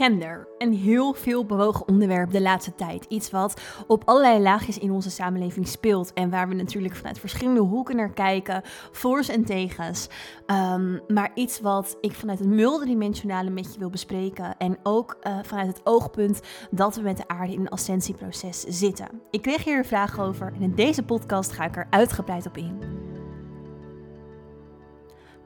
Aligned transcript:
Gender. 0.00 0.48
Een 0.58 0.72
heel 0.72 1.12
veel 1.12 1.44
bewogen 1.44 1.88
onderwerp 1.88 2.30
de 2.30 2.40
laatste 2.40 2.74
tijd. 2.74 3.04
Iets 3.08 3.30
wat 3.30 3.60
op 3.86 4.02
allerlei 4.04 4.42
laagjes 4.42 4.78
in 4.78 4.90
onze 4.90 5.10
samenleving 5.10 5.68
speelt. 5.68 6.12
En 6.12 6.30
waar 6.30 6.48
we 6.48 6.54
natuurlijk 6.54 6.96
vanuit 6.96 7.18
verschillende 7.18 7.60
hoeken 7.60 7.96
naar 7.96 8.12
kijken. 8.12 8.62
Voor's 8.92 9.28
en 9.28 9.44
tegens. 9.44 10.08
Ehm, 10.46 10.98
maar 11.08 11.30
iets 11.34 11.60
wat 11.60 11.96
ik 12.00 12.12
vanuit 12.12 12.38
het 12.38 12.48
multidimensionale 12.48 13.50
met 13.50 13.72
je 13.72 13.78
wil 13.78 13.90
bespreken. 13.90 14.56
En 14.58 14.78
ook 14.82 15.16
uh, 15.22 15.38
vanuit 15.42 15.66
het 15.66 15.80
oogpunt 15.84 16.40
dat 16.70 16.96
we 16.96 17.02
met 17.02 17.16
de 17.16 17.28
aarde 17.28 17.52
in 17.52 17.60
een 17.60 17.68
ascensieproces 17.68 18.60
zitten. 18.60 19.08
Ik 19.30 19.42
kreeg 19.42 19.64
hier 19.64 19.78
een 19.78 19.84
vraag 19.84 20.20
over. 20.20 20.52
En 20.54 20.62
in 20.62 20.74
deze 20.74 21.02
podcast 21.02 21.52
ga 21.52 21.64
ik 21.64 21.76
er 21.76 21.86
uitgebreid 21.90 22.46
op 22.46 22.56
in. 22.56 23.00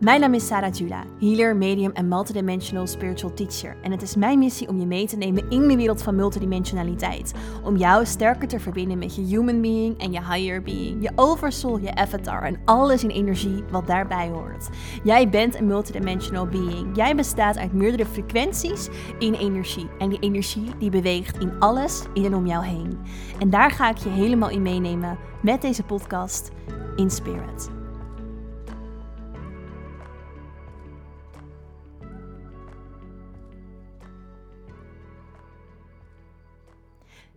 Mijn 0.05 0.21
naam 0.21 0.34
is 0.34 0.46
Sarah 0.46 0.75
Jula, 0.75 1.05
healer, 1.18 1.57
medium 1.57 1.91
en 1.93 2.09
multidimensional 2.09 2.87
spiritual 2.87 3.34
teacher. 3.34 3.77
En 3.82 3.91
het 3.91 4.02
is 4.02 4.16
mijn 4.16 4.38
missie 4.38 4.69
om 4.69 4.79
je 4.79 4.87
mee 4.87 5.07
te 5.07 5.16
nemen 5.16 5.51
in 5.51 5.69
de 5.69 5.77
wereld 5.77 6.02
van 6.02 6.15
multidimensionaliteit. 6.15 7.33
Om 7.62 7.77
jou 7.77 8.06
sterker 8.06 8.48
te 8.48 8.60
verbinden 8.60 8.98
met 8.98 9.16
je 9.16 9.23
human 9.23 9.60
being 9.60 9.98
en 9.98 10.12
je 10.12 10.20
higher 10.24 10.62
being. 10.62 11.02
Je 11.02 11.10
oversoul, 11.15 11.79
je 11.79 11.95
avatar 11.95 12.43
en 12.43 12.60
alles 12.65 13.05
in 13.05 13.10
energie 13.10 13.65
wat 13.70 13.87
daarbij 13.87 14.29
hoort. 14.29 14.69
Jij 15.05 15.29
bent 15.29 15.55
een 15.55 15.66
multidimensional 15.66 16.46
being. 16.46 16.96
Jij 16.96 17.16
bestaat 17.16 17.59
uit 17.59 17.73
meerdere 17.73 18.07
frequenties 18.07 18.88
in 19.18 19.34
energie. 19.34 19.88
En 19.98 20.09
die 20.09 20.21
energie 20.21 20.71
die 20.79 20.91
beweegt 20.91 21.38
in 21.38 21.59
alles 21.59 22.02
in 22.15 22.24
en 22.24 22.34
om 22.34 22.46
jou 22.46 22.65
heen. 22.65 22.98
En 23.38 23.51
daar 23.51 23.71
ga 23.71 23.91
ik 23.91 23.96
je 23.96 24.09
helemaal 24.09 24.51
in 24.51 24.62
meenemen 24.62 25.18
met 25.43 25.62
deze 25.62 25.82
podcast 25.82 26.51
in 26.96 27.10
spirit. 27.10 27.73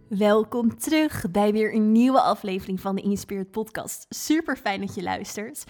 Welkom 0.10 0.78
terug 0.78 1.32
bij 1.32 1.52
weer 1.52 1.74
een 1.74 1.92
nieuwe 1.92 2.22
aflevering 2.22 2.82
van 2.82 2.96
de 2.96 3.02
Inspired 3.02 3.52
Podcast. 3.52 4.06
Super 4.10 4.58
fijn 4.58 4.82
dat 4.82 4.96
je 4.96 5.04
luistert. 5.04 5.64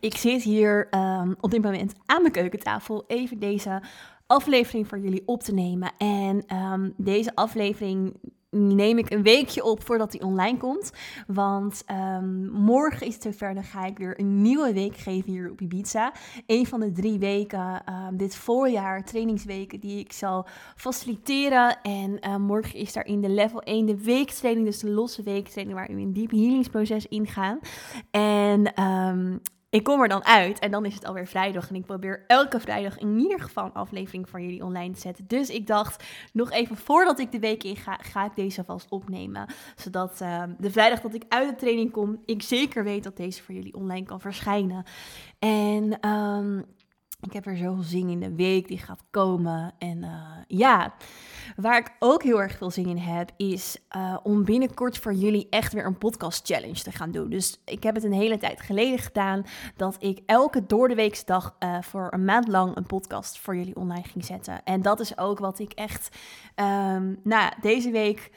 Ik 0.00 0.16
zit 0.16 0.42
hier 0.42 0.88
um, 0.94 1.34
op 1.40 1.50
dit 1.50 1.62
moment 1.62 1.92
aan 2.06 2.20
mijn 2.20 2.32
keukentafel 2.32 3.04
even 3.06 3.38
deze 3.38 3.82
aflevering 4.26 4.88
voor 4.88 4.98
jullie 4.98 5.22
op 5.26 5.42
te 5.42 5.54
nemen. 5.54 5.92
En 5.98 6.56
um, 6.56 6.94
deze 6.96 7.34
aflevering 7.34 8.16
neem 8.54 8.98
ik 8.98 9.10
een 9.10 9.22
weekje 9.22 9.64
op 9.64 9.84
voordat 9.84 10.12
die 10.12 10.22
online 10.22 10.58
komt. 10.58 10.92
Want 11.26 11.84
um, 11.90 12.50
morgen 12.50 13.06
is 13.06 13.14
het 13.14 13.22
zover, 13.22 13.54
dan 13.54 13.64
ga 13.64 13.84
ik 13.84 13.98
weer 13.98 14.20
een 14.20 14.42
nieuwe 14.42 14.72
week 14.72 14.96
geven 14.96 15.32
hier 15.32 15.50
op 15.50 15.60
Ibiza. 15.60 16.12
Een 16.46 16.66
van 16.66 16.80
de 16.80 16.92
drie 16.92 17.18
weken 17.18 17.82
um, 17.88 18.16
dit 18.16 18.36
voorjaar, 18.36 19.04
trainingsweken, 19.04 19.80
die 19.80 19.98
ik 19.98 20.12
zal 20.12 20.46
faciliteren. 20.76 21.82
En 21.82 22.18
uh, 22.20 22.36
morgen 22.36 22.78
is 22.78 22.92
daar 22.92 23.06
in 23.06 23.20
de 23.20 23.28
level 23.28 23.62
1 23.62 23.86
de 23.86 24.04
weektraining, 24.04 24.66
dus 24.66 24.78
de 24.78 24.90
losse 24.90 25.22
weektraining, 25.22 25.78
waar 25.78 25.94
we 25.94 26.00
in 26.00 26.12
diep 26.12 26.30
healingsproces 26.30 27.06
ingaan. 27.06 27.58
En 28.10 28.72
ik 29.74 29.84
kom 29.84 30.02
er 30.02 30.08
dan 30.08 30.24
uit 30.24 30.58
en 30.58 30.70
dan 30.70 30.84
is 30.84 30.94
het 30.94 31.04
alweer 31.04 31.26
vrijdag. 31.26 31.68
En 31.68 31.74
ik 31.74 31.84
probeer 31.84 32.24
elke 32.26 32.60
vrijdag 32.60 32.98
in 32.98 33.18
ieder 33.18 33.40
geval 33.40 33.64
een 33.64 33.72
aflevering 33.72 34.28
voor 34.28 34.40
jullie 34.40 34.64
online 34.64 34.94
te 34.94 35.00
zetten. 35.00 35.24
Dus 35.26 35.50
ik 35.50 35.66
dacht, 35.66 36.04
nog 36.32 36.50
even 36.50 36.76
voordat 36.76 37.18
ik 37.18 37.32
de 37.32 37.38
week 37.38 37.64
in 37.64 37.76
ga, 37.76 37.98
ga 38.02 38.24
ik 38.24 38.34
deze 38.34 38.64
vast 38.64 38.90
opnemen. 38.90 39.46
Zodat 39.76 40.20
uh, 40.22 40.42
de 40.58 40.70
vrijdag 40.70 41.00
dat 41.00 41.14
ik 41.14 41.24
uit 41.28 41.48
de 41.48 41.54
training 41.54 41.90
kom, 41.90 42.22
ik 42.24 42.42
zeker 42.42 42.84
weet 42.84 43.04
dat 43.04 43.16
deze 43.16 43.42
voor 43.42 43.54
jullie 43.54 43.74
online 43.74 44.06
kan 44.06 44.20
verschijnen. 44.20 44.84
En 45.38 46.08
um, 46.08 46.64
ik 47.20 47.32
heb 47.32 47.46
er 47.46 47.56
zoveel 47.56 47.82
zin 47.82 48.08
in 48.08 48.20
de 48.20 48.34
week 48.34 48.68
die 48.68 48.78
gaat 48.78 49.02
komen. 49.10 49.74
En 49.78 50.02
uh, 50.02 50.30
ja, 50.46 50.94
waar 51.56 51.78
ik 51.78 51.92
ook 51.98 52.22
heel 52.22 52.42
erg 52.42 52.56
veel 52.56 52.70
zin 52.70 52.88
in 52.88 52.98
heb, 52.98 53.30
is 53.36 53.76
uh, 53.96 54.16
om 54.22 54.44
binnenkort 54.44 54.98
voor 54.98 55.14
jullie 55.14 55.46
echt 55.50 55.72
weer 55.72 55.86
een 55.86 55.98
podcast 55.98 56.46
challenge 56.46 56.82
te 56.82 56.92
gaan 56.92 57.10
doen. 57.10 57.30
Dus 57.30 57.60
ik 57.64 57.82
heb 57.82 57.94
het 57.94 58.04
een 58.04 58.12
hele 58.12 58.38
tijd 58.38 58.60
geleden 58.60 58.98
gedaan 58.98 59.44
dat 59.76 59.96
ik 59.98 60.20
elke 60.26 60.66
door 60.66 60.88
de 60.88 60.94
weeksdag 60.94 61.56
uh, 61.58 61.82
voor 61.82 62.08
een 62.10 62.24
maand 62.24 62.48
lang 62.48 62.76
een 62.76 62.86
podcast 62.86 63.38
voor 63.38 63.56
jullie 63.56 63.76
online 63.76 64.04
ging 64.04 64.24
zetten. 64.24 64.64
En 64.64 64.82
dat 64.82 65.00
is 65.00 65.18
ook 65.18 65.38
wat 65.38 65.58
ik 65.58 65.72
echt, 65.72 66.16
um, 66.56 67.20
nou 67.22 67.52
deze 67.60 67.90
week. 67.90 68.30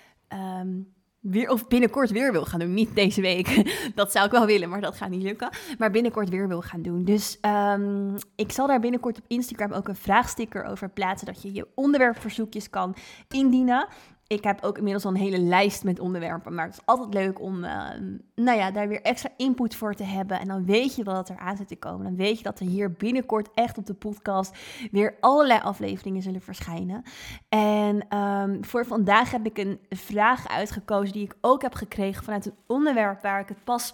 Um, 0.60 0.96
weer, 1.20 1.50
of 1.50 1.68
binnenkort 1.68 2.10
weer 2.10 2.32
wil 2.32 2.46
gaan 2.46 2.60
doen. 2.60 2.74
Niet 2.74 2.96
deze 2.96 3.22
week. 3.22 3.76
dat 3.96 4.12
zou 4.12 4.26
ik 4.26 4.32
wel 4.32 4.46
willen, 4.46 4.70
maar 4.70 4.82
dat 4.82 4.98
gaat 4.98 5.10
niet 5.10 5.22
lukken. 5.22 5.50
Maar 5.78 5.92
binnenkort 5.92 6.30
weer 6.30 6.48
wil 6.48 6.62
gaan 6.62 6.82
doen. 6.82 7.04
Dus 7.04 7.38
um, 7.42 8.16
ik 8.36 8.52
zal 8.52 8.68
daar 8.68 8.80
binnenkort 8.80 9.18
op 9.18 9.26
Instagram 9.28 9.72
ook 9.72 9.88
een 9.88 9.96
vraagsticker 9.96 10.64
over 10.64 10.90
plaatsen. 10.90 11.28
Dat 11.28 11.42
je 11.42 11.54
je 11.54 11.68
onderwerpverzoekjes 11.76 12.70
kan 12.70 12.96
indienen 13.30 13.88
ik 14.28 14.44
heb 14.44 14.64
ook 14.64 14.78
inmiddels 14.78 15.06
al 15.06 15.12
een 15.12 15.18
hele 15.18 15.40
lijst 15.40 15.84
met 15.84 16.00
onderwerpen. 16.00 16.54
Maar 16.54 16.66
het 16.66 16.74
is 16.74 16.86
altijd 16.86 17.14
leuk 17.14 17.42
om 17.42 17.64
uh, 17.64 17.90
nou 18.36 18.58
ja, 18.58 18.72
daar 18.72 18.88
weer 18.88 19.02
extra 19.02 19.30
input 19.38 19.76
voor 19.76 19.94
te 19.94 20.04
hebben. 20.04 20.40
En 20.40 20.48
dan 20.48 20.66
weet 20.66 20.96
je 20.96 21.04
wat 21.04 21.30
er 21.30 21.38
aan 21.38 21.58
zit 21.58 21.68
te 21.68 21.76
komen. 21.76 22.04
Dan 22.04 22.16
weet 22.16 22.38
je 22.38 22.44
dat 22.44 22.60
er 22.60 22.66
hier 22.66 22.92
binnenkort 22.92 23.50
echt 23.54 23.78
op 23.78 23.86
de 23.86 23.94
podcast 23.94 24.58
weer 24.92 25.16
allerlei 25.20 25.60
afleveringen 25.60 26.22
zullen 26.22 26.42
verschijnen. 26.42 27.04
En 27.50 28.18
um, 28.18 28.66
voor 28.66 28.86
vandaag 28.86 29.32
heb 29.32 29.46
ik 29.46 29.58
een 29.58 29.80
vraag 29.90 30.48
uitgekozen 30.48 31.14
die 31.14 31.24
ik 31.24 31.36
ook 31.42 31.62
heb 31.62 31.74
gekregen 31.74 32.24
vanuit 32.24 32.46
een 32.46 32.58
onderwerp 32.68 33.22
waar 33.22 33.40
ik 33.40 33.50
het 33.50 33.64
pas. 33.64 33.94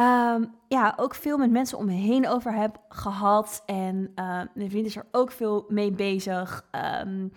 Um, 0.00 0.54
ja, 0.68 0.94
ook 0.96 1.14
veel 1.14 1.38
met 1.38 1.50
mensen 1.50 1.78
om 1.78 1.86
me 1.86 1.92
heen 1.92 2.28
over 2.28 2.54
heb 2.54 2.80
gehad. 2.88 3.62
En 3.66 4.12
uh, 4.14 4.40
mijn 4.54 4.70
vriend 4.70 4.86
is 4.86 4.96
er 4.96 5.06
ook 5.10 5.30
veel 5.30 5.64
mee 5.68 5.90
bezig. 5.90 6.64
Um, 7.02 7.32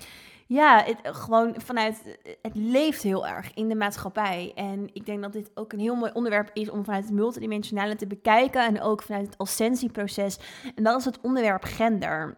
ja, 0.52 0.84
het, 0.84 1.16
gewoon 1.18 1.56
vanuit. 1.58 2.18
Het 2.42 2.56
leeft 2.56 3.02
heel 3.02 3.28
erg 3.28 3.54
in 3.54 3.70
de 3.70 3.76
maatschappij. 3.76 4.52
En 4.56 4.90
ik 4.94 5.06
denk 5.06 5.22
dat 5.22 5.34
dit 5.34 5.52
ook 5.54 5.74
een 5.74 5.80
heel 5.80 5.96
mooi 5.96 6.12
onderwerp 6.14 6.50
is 6.54 6.70
om 6.70 6.84
vanuit 6.84 7.04
het 7.04 7.14
multidimensionale 7.14 7.96
te 7.96 8.08
bekijken. 8.08 8.66
En 8.66 8.82
ook 8.82 9.02
vanuit 9.02 9.26
het 9.26 9.38
ascensieproces. 9.38 10.40
En 10.76 10.84
dat 10.84 11.00
is 11.00 11.06
het 11.06 11.22
onderwerp 11.22 11.64
gender. 11.64 12.38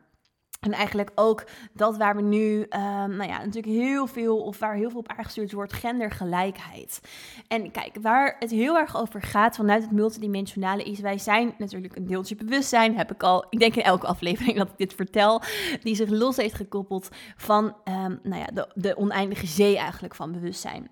En 0.64 0.72
eigenlijk 0.72 1.12
ook 1.16 1.44
dat 1.74 1.98
waar 1.98 2.16
we 2.16 2.22
nu, 2.22 2.60
um, 2.60 2.68
nou 3.16 3.24
ja, 3.24 3.38
natuurlijk 3.38 3.74
heel 3.74 4.08
veel, 4.08 4.38
of 4.38 4.60
waar 4.60 4.76
heel 4.76 4.90
veel 4.90 5.00
op 5.00 5.08
aangestuurd 5.08 5.52
wordt, 5.52 5.74
gendergelijkheid. 5.74 7.02
En 7.48 7.72
kijk, 7.72 7.98
waar 8.02 8.36
het 8.40 8.52
heel 8.52 8.78
erg 8.78 8.98
over 8.98 9.22
gaat 9.22 9.56
vanuit 9.56 9.82
het 9.82 9.92
multidimensionale 9.92 10.84
is, 10.84 11.00
wij 11.00 11.18
zijn 11.18 11.54
natuurlijk 11.58 11.96
een 11.96 12.08
deeltje 12.08 12.36
bewustzijn, 12.36 12.98
heb 12.98 13.12
ik 13.12 13.24
al, 13.24 13.46
ik 13.50 13.60
denk 13.60 13.76
in 13.76 13.84
elke 13.84 14.08
aflevering 14.08 14.58
dat 14.58 14.70
ik 14.70 14.78
dit 14.78 14.94
vertel, 14.94 15.42
die 15.82 15.96
zich 15.96 16.10
los 16.10 16.38
heeft 16.38 16.56
gekoppeld 16.56 17.10
van, 17.36 17.66
um, 17.66 18.20
nou 18.24 18.42
ja, 18.42 18.48
de, 18.54 18.68
de 18.76 18.98
oneindige 18.98 19.48
zee 19.48 19.78
eigenlijk 19.78 20.16
van 20.16 20.32
bewustzijn 20.32 20.90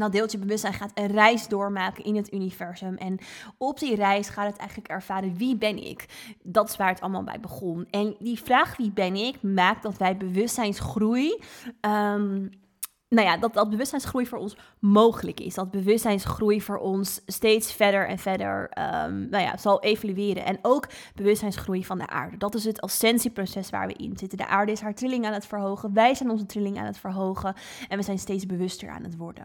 dat 0.00 0.12
deeltje 0.12 0.38
bewustzijn 0.38 0.72
gaat 0.72 0.90
een 0.94 1.06
reis 1.06 1.48
doormaken 1.48 2.04
in 2.04 2.16
het 2.16 2.32
universum. 2.32 2.94
En 2.96 3.18
op 3.58 3.78
die 3.78 3.94
reis 3.94 4.28
gaat 4.28 4.46
het 4.46 4.56
eigenlijk 4.56 4.88
ervaren 4.88 5.36
wie 5.36 5.56
ben 5.56 5.86
ik. 5.86 6.06
Dat 6.42 6.68
is 6.68 6.76
waar 6.76 6.88
het 6.88 7.00
allemaal 7.00 7.24
bij 7.24 7.40
begon. 7.40 7.86
En 7.90 8.16
die 8.18 8.42
vraag 8.42 8.76
wie 8.76 8.90
ben 8.90 9.16
ik 9.16 9.42
maakt 9.42 9.82
dat 9.82 9.96
wij 9.96 10.16
bewustzijnsgroei. 10.16 11.40
Um, 11.80 12.50
nou 13.08 13.28
ja, 13.28 13.36
dat, 13.36 13.54
dat 13.54 13.70
bewustzijnsgroei 13.70 14.26
voor 14.26 14.38
ons 14.38 14.56
mogelijk 14.78 15.40
is. 15.40 15.54
Dat 15.54 15.70
bewustzijnsgroei 15.70 16.62
voor 16.62 16.78
ons 16.78 17.20
steeds 17.26 17.72
verder 17.72 18.08
en 18.08 18.18
verder 18.18 18.70
um, 19.04 19.28
nou 19.28 19.44
ja, 19.44 19.56
zal 19.56 19.82
evolueren. 19.82 20.44
En 20.44 20.58
ook 20.62 20.88
bewustzijnsgroei 21.14 21.84
van 21.84 21.98
de 21.98 22.06
aarde. 22.06 22.36
Dat 22.36 22.54
is 22.54 22.64
het 22.64 22.80
ascensieproces 22.80 23.70
waar 23.70 23.86
we 23.86 23.92
in 23.92 24.16
zitten. 24.16 24.38
De 24.38 24.46
aarde 24.46 24.72
is 24.72 24.80
haar 24.80 24.94
trilling 24.94 25.26
aan 25.26 25.32
het 25.32 25.46
verhogen. 25.46 25.92
Wij 25.92 26.14
zijn 26.14 26.30
onze 26.30 26.46
trilling 26.46 26.78
aan 26.78 26.86
het 26.86 26.98
verhogen. 26.98 27.54
En 27.88 27.96
we 27.96 28.04
zijn 28.04 28.18
steeds 28.18 28.46
bewuster 28.46 28.90
aan 28.90 29.02
het 29.02 29.16
worden. 29.16 29.44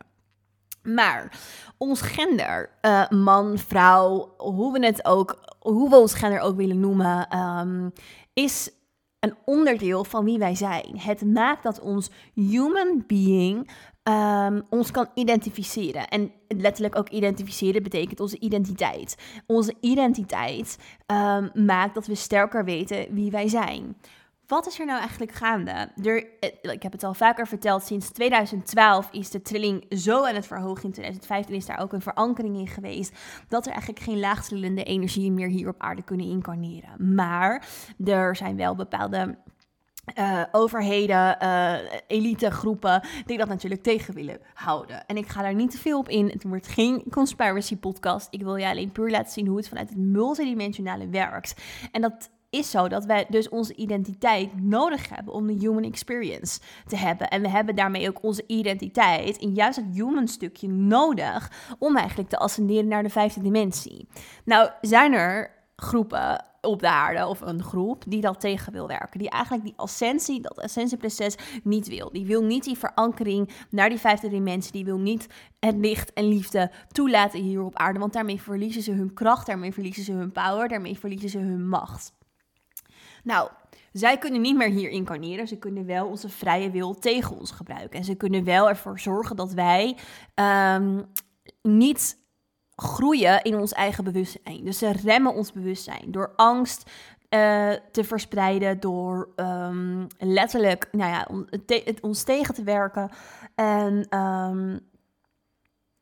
Maar 0.84 1.40
ons 1.78 2.02
gender, 2.02 2.70
uh, 2.82 3.10
man, 3.10 3.58
vrouw, 3.58 4.34
hoe 4.38 4.74
we 4.74 4.86
het 4.86 5.06
ook, 5.06 5.56
hoe 5.60 5.90
we 5.90 5.96
ons 5.96 6.14
gender 6.14 6.40
ook 6.40 6.56
willen 6.56 6.80
noemen, 6.80 7.38
um, 7.38 7.92
is 8.34 8.72
een 9.20 9.36
onderdeel 9.46 10.04
van 10.04 10.26
wie 10.26 10.38
wij 10.38 10.56
zijn. 10.56 11.00
Het 11.00 11.26
maakt 11.26 11.64
dat 11.64 11.80
ons 11.80 12.10
human 12.34 13.04
being 13.08 13.70
um, 14.04 14.62
ons 14.70 14.92
kan 14.92 15.08
identificeren. 15.14 16.08
En 16.08 16.32
letterlijk 16.48 16.96
ook 16.96 17.10
identificeren 17.10 17.84
betekent 17.84 18.20
onze 18.20 18.40
identiteit. 18.40 19.16
Onze 19.48 19.76
identiteit 19.82 20.78
um, 21.08 21.66
maakt 21.66 21.94
dat 21.94 22.08
we 22.08 22.16
sterker 22.16 22.66
weten 22.66 23.14
wie 23.14 23.32
wij 23.32 23.48
zijn 23.48 23.96
wat 24.52 24.68
is 24.68 24.80
er 24.80 24.86
nou 24.86 25.00
eigenlijk 25.00 25.32
gaande? 25.32 25.90
Er, 26.04 26.26
eh, 26.40 26.72
ik 26.72 26.84
heb 26.84 26.92
het 26.92 27.04
al 27.04 27.14
vaker 27.14 27.48
verteld, 27.48 27.84
sinds 27.84 28.10
2012 28.10 29.10
is 29.12 29.30
de 29.30 29.42
trilling 29.42 29.86
zo 29.90 30.26
aan 30.26 30.36
het 30.36 30.48
verhogen. 30.48 30.84
In 30.84 30.92
2015 30.92 31.56
is 31.56 31.66
daar 31.66 31.80
ook 31.80 31.94
een 31.94 32.02
verankering 32.02 32.58
in 32.58 32.68
geweest. 32.68 33.18
Dat 33.48 33.66
er 33.66 33.72
eigenlijk 33.72 34.02
geen 34.04 34.20
laagtrillende 34.20 34.84
energieën 34.84 35.34
meer 35.34 35.48
hier 35.48 35.68
op 35.68 35.76
aarde 35.82 36.02
kunnen 36.02 36.26
incarneren. 36.26 37.16
Maar 37.16 37.68
er 38.06 38.36
zijn 38.36 38.56
wel 38.56 38.76
bepaalde 38.76 39.38
uh, 40.20 40.44
overheden, 40.52 41.38
uh, 41.44 41.74
elitegroepen, 42.08 43.04
die 43.26 43.38
dat 43.38 43.48
natuurlijk 43.48 43.84
tegen 43.84 44.14
willen 44.14 44.40
houden. 44.54 45.06
En 45.06 45.18
ik 45.18 45.28
ga 45.28 45.42
daar 45.42 45.56
niet 45.56 45.72
te 45.72 45.78
veel 45.78 46.00
op 46.00 46.10
in. 46.10 46.28
Het 46.28 46.44
wordt 46.44 46.68
geen 46.68 47.04
conspiracy 47.12 47.78
podcast. 47.78 48.28
Ik 48.32 48.42
wil 48.42 48.56
je 48.56 48.68
alleen 48.68 48.92
puur 48.92 49.10
laten 49.10 49.32
zien 49.32 49.48
hoe 49.48 49.58
het 49.58 49.68
vanuit 49.68 49.90
het 49.90 49.98
multidimensionale 49.98 51.10
werkt. 51.10 51.62
En 51.92 52.02
dat 52.02 52.30
is 52.52 52.70
zo 52.70 52.88
dat 52.88 53.06
wij 53.06 53.26
dus 53.30 53.50
onze 53.50 53.76
identiteit 53.76 54.62
nodig 54.62 55.10
hebben 55.10 55.34
om 55.34 55.48
de 55.48 55.54
human 55.54 55.84
experience 55.84 56.60
te 56.88 56.96
hebben. 56.96 57.28
En 57.28 57.42
we 57.42 57.50
hebben 57.50 57.76
daarmee 57.76 58.10
ook 58.10 58.24
onze 58.24 58.44
identiteit 58.48 59.38
in 59.38 59.54
juist 59.54 59.76
het 59.76 59.86
human 59.94 60.28
stukje 60.28 60.68
nodig 60.68 61.52
om 61.80 61.98
eigenlijk 61.98 62.30
te 62.30 62.38
ascenderen 62.38 62.88
naar 62.88 63.04
de 63.04 63.10
vijfde 63.10 63.42
dimensie. 63.42 64.08
Nou, 64.46 64.70
zijn 64.82 65.14
er 65.14 65.52
groepen 65.76 66.46
op 66.62 66.80
de 66.80 66.90
aarde 66.90 67.28
of 67.28 67.42
een 67.42 67.64
groep 67.64 68.04
die 68.08 68.22
dat 68.22 68.40
tegen 68.40 68.74
wil 68.74 68.88
werken. 68.88 69.20
Die 69.20 69.30
eigenlijk 69.30 69.64
die 69.64 69.74
ascensie, 69.76 70.42
dat 70.42 70.62
ascensieproces 70.62 71.36
niet 71.64 71.88
wil. 71.88 72.12
Die 72.12 72.26
wil 72.26 72.44
niet 72.44 72.64
die 72.64 72.78
verankering 72.78 73.50
naar 73.70 73.90
die 73.90 74.00
vijfde 74.00 74.30
dimensie. 74.30 74.72
Die 74.72 74.86
wil 74.86 75.00
niet 75.00 75.28
het 75.60 75.76
licht 75.76 76.14
en 76.14 76.28
liefde 76.28 76.72
toelaten 76.92 77.42
hier 77.42 77.64
op 77.64 77.76
aarde. 77.76 78.00
Want 78.00 78.14
daarmee 78.14 78.42
verliezen 78.42 78.82
ze 78.82 78.92
hun 78.92 79.14
kracht, 79.14 79.46
daarmee 79.46 79.74
verliezen 79.74 80.04
ze 80.04 80.12
hun 80.12 80.32
power, 80.32 80.68
daarmee 80.68 81.00
verliezen 81.00 81.30
ze 81.30 81.38
hun 81.38 81.68
macht. 81.68 82.14
Nou, 83.24 83.50
zij 83.92 84.18
kunnen 84.18 84.42
niet 84.42 84.56
meer 84.56 84.70
hier 84.70 84.90
incarneren. 84.90 85.48
Ze 85.48 85.58
kunnen 85.58 85.86
wel 85.86 86.08
onze 86.08 86.30
vrije 86.30 86.72
wil 86.72 87.00
tegen 87.00 87.40
ons 87.40 87.52
gebruiken. 87.52 88.00
En 88.00 88.06
ze 88.06 88.16
kunnen 88.16 88.44
wel 88.44 88.70
ervoor 88.70 89.00
zorgen 89.00 89.36
dat 89.36 89.54
wij 89.54 89.98
um, 90.76 91.06
niet 91.62 92.18
groeien 92.76 93.42
in 93.42 93.56
ons 93.56 93.72
eigen 93.72 94.04
bewustzijn. 94.04 94.64
Dus 94.64 94.78
ze 94.78 94.92
remmen 94.92 95.34
ons 95.34 95.52
bewustzijn 95.52 96.12
door 96.12 96.34
angst 96.36 96.90
uh, 97.30 97.72
te 97.92 98.04
verspreiden, 98.04 98.80
door 98.80 99.30
um, 99.36 100.08
letterlijk 100.18 100.88
nou 100.92 101.12
ja, 101.12 101.28
ons 102.02 102.24
tegen 102.24 102.54
te 102.54 102.64
werken. 102.64 103.10
En 103.56 104.18
um, 104.20 104.80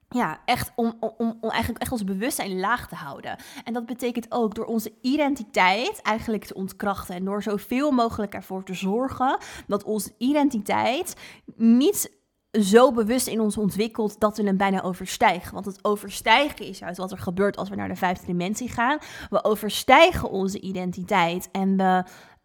ja, 0.09 0.39
echt 0.45 0.71
om, 0.75 0.97
om, 1.00 1.38
om 1.41 1.50
eigenlijk 1.50 1.81
echt 1.81 1.91
ons 1.91 2.03
bewustzijn 2.03 2.59
laag 2.59 2.88
te 2.88 2.95
houden. 2.95 3.38
En 3.63 3.73
dat 3.73 3.85
betekent 3.85 4.25
ook 4.29 4.56
door 4.56 4.65
onze 4.65 4.94
identiteit 5.01 6.01
eigenlijk 6.01 6.45
te 6.45 6.53
ontkrachten. 6.53 7.15
En 7.15 7.25
door 7.25 7.44
zoveel 7.44 7.91
mogelijk 7.91 8.33
ervoor 8.33 8.63
te 8.63 8.73
zorgen 8.73 9.38
dat 9.67 9.83
onze 9.83 10.13
identiteit 10.17 11.15
niet 11.56 12.17
zo 12.51 12.91
bewust 12.91 13.27
in 13.27 13.39
ons 13.39 13.57
ontwikkeld 13.57 14.19
dat 14.19 14.38
we 14.38 14.44
hem 14.44 14.57
bijna 14.57 14.81
overstijgen. 14.81 15.53
Want 15.53 15.65
het 15.65 15.79
overstijgen 15.81 16.65
is 16.65 16.79
juist 16.79 16.97
wat 16.97 17.12
er 17.12 17.17
gebeurt 17.17 17.57
als 17.57 17.69
we 17.69 17.75
naar 17.75 17.88
de 17.88 17.95
vijfde 17.95 18.25
dimensie 18.25 18.69
gaan. 18.69 18.97
We 19.29 19.44
overstijgen 19.44 20.29
onze 20.29 20.59
identiteit 20.59 21.50
en 21.51 21.77
we. 21.77 22.03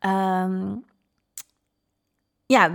Um, 0.09 0.85
ja, 2.47 2.73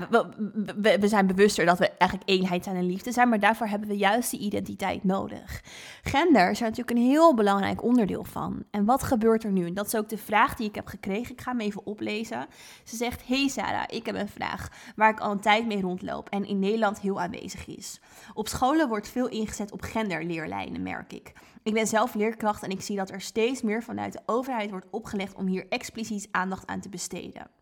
we, 0.82 1.08
zijn 1.08 1.28
bewuster 1.28 1.66
dat 1.66 1.80
we 1.80 1.90
eigenlijk 1.90 2.30
eenheid 2.30 2.64
zijn 2.64 2.76
en 2.76 2.86
liefde 2.86 3.12
zijn, 3.12 3.30
maar 3.30 3.40
daarvoor 3.40 3.68
hebben 3.68 3.88
we 3.90 3.98
juist 3.98 4.32
die 4.32 4.40
identiteit 4.40 5.04
nodig. 5.04 5.64
Gender 6.04 6.50
is 6.50 6.60
natuurlijk 6.60 6.90
een 6.90 7.06
heel 7.06 7.36
belangrijk 7.36 7.84
onderdeel 7.84 8.24
van. 8.24 8.64
En 8.72 8.86
wat 8.86 9.04
gebeurt 9.04 9.44
er 9.44 9.52
nu? 9.52 9.74
Dat 9.74 9.86
is 9.86 9.96
ook 9.96 10.10
de 10.10 10.18
vraag 10.18 10.56
die 10.56 10.68
ik 10.68 10.76
heb 10.76 10.88
gekregen. 10.88 11.34
Ik 11.34 11.42
ga 11.42 11.52
hem 11.52 11.60
even 11.60 11.86
oplezen. 11.86 12.48
Ze 12.84 12.96
zegt: 12.96 13.28
Hey 13.28 13.48
Sarah, 13.48 13.84
ik 13.88 14.06
heb 14.06 14.16
een 14.16 14.30
vraag 14.30 14.70
waar 14.96 15.10
ik 15.10 15.20
al 15.20 15.32
een 15.32 15.40
tijd 15.40 15.68
mee 15.68 15.82
rondloop 15.82 16.30
en 16.30 16.46
in 16.46 16.60
Nederland 16.60 17.00
heel 17.00 17.22
aanwezig 17.22 17.68
is. 17.68 18.00
Op 18.34 18.48
scholen 18.48 18.88
wordt 18.88 19.10
veel 19.10 19.28
ingezet 19.28 19.72
op 19.72 19.82
genderleerlijnen, 19.82 20.84
merk 20.84 21.14
ik. 21.14 21.34
Ik 21.64 21.74
ben 21.74 21.88
zelf 21.88 22.14
leerkracht 22.14 22.64
en 22.64 22.70
ik 22.70 22.82
zie 22.82 22.96
dat 22.96 23.12
er 23.12 23.22
steeds 23.22 23.62
meer 23.62 23.84
vanuit 23.84 24.14
de 24.14 24.22
overheid 24.26 24.70
wordt 24.70 24.88
opgelegd 24.92 25.36
om 25.36 25.48
hier 25.48 25.66
expliciet 25.70 26.28
aandacht 26.32 26.68
aan 26.68 26.82
te 26.82 26.90
besteden. 26.90 27.59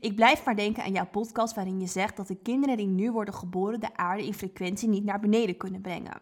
Ik 0.00 0.16
blijf 0.16 0.44
maar 0.44 0.56
denken 0.56 0.82
aan 0.82 0.92
jouw 0.92 1.06
podcast 1.06 1.54
waarin 1.54 1.80
je 1.80 1.86
zegt 1.86 2.16
dat 2.16 2.26
de 2.26 2.36
kinderen 2.36 2.76
die 2.76 2.86
nu 2.86 3.12
worden 3.12 3.34
geboren 3.34 3.80
de 3.80 3.96
aarde 3.96 4.26
in 4.26 4.34
frequentie 4.34 4.88
niet 4.88 5.04
naar 5.04 5.20
beneden 5.20 5.56
kunnen 5.56 5.80
brengen. 5.80 6.20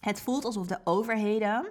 Het 0.00 0.20
voelt 0.20 0.44
alsof 0.44 0.66
de 0.66 0.78
overheden, 0.84 1.68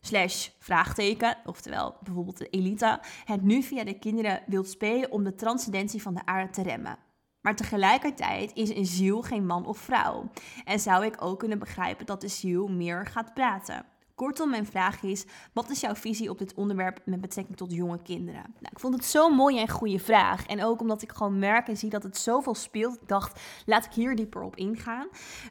slash 0.00 0.48
vraagteken, 0.58 1.36
oftewel 1.44 1.96
bijvoorbeeld 2.02 2.38
de 2.38 2.48
elite, 2.48 3.00
het 3.24 3.42
nu 3.42 3.62
via 3.62 3.84
de 3.84 3.98
kinderen 3.98 4.42
wilt 4.46 4.68
spelen 4.68 5.10
om 5.10 5.24
de 5.24 5.34
transcendentie 5.34 6.02
van 6.02 6.14
de 6.14 6.26
aarde 6.26 6.50
te 6.50 6.62
remmen. 6.62 6.98
Maar 7.40 7.56
tegelijkertijd 7.56 8.54
is 8.54 8.68
een 8.68 8.86
ziel 8.86 9.22
geen 9.22 9.46
man 9.46 9.66
of 9.66 9.78
vrouw. 9.78 10.30
En 10.64 10.80
zou 10.80 11.04
ik 11.04 11.22
ook 11.22 11.38
kunnen 11.38 11.58
begrijpen 11.58 12.06
dat 12.06 12.20
de 12.20 12.28
ziel 12.28 12.68
meer 12.68 13.06
gaat 13.06 13.34
praten. 13.34 13.86
Kortom, 14.14 14.50
mijn 14.50 14.66
vraag 14.66 15.02
is: 15.02 15.24
wat 15.52 15.70
is 15.70 15.80
jouw 15.80 15.94
visie 15.94 16.30
op 16.30 16.38
dit 16.38 16.54
onderwerp 16.54 17.00
met 17.04 17.20
betrekking 17.20 17.56
tot 17.56 17.72
jonge 17.72 18.02
kinderen? 18.02 18.42
Nou, 18.42 18.72
ik 18.72 18.80
vond 18.80 18.94
het 18.94 19.04
zo'n 19.04 19.32
mooie 19.32 19.60
en 19.60 19.68
goede 19.68 19.98
vraag. 19.98 20.46
En 20.46 20.64
ook 20.64 20.80
omdat 20.80 21.02
ik 21.02 21.12
gewoon 21.12 21.38
merk 21.38 21.68
en 21.68 21.76
zie 21.76 21.90
dat 21.90 22.02
het 22.02 22.16
zoveel 22.16 22.54
speelt. 22.54 22.94
Ik 22.94 23.08
dacht, 23.08 23.40
laat 23.66 23.84
ik 23.84 23.92
hier 23.92 24.16
dieper 24.16 24.42
op 24.42 24.56
ingaan. 24.56 25.06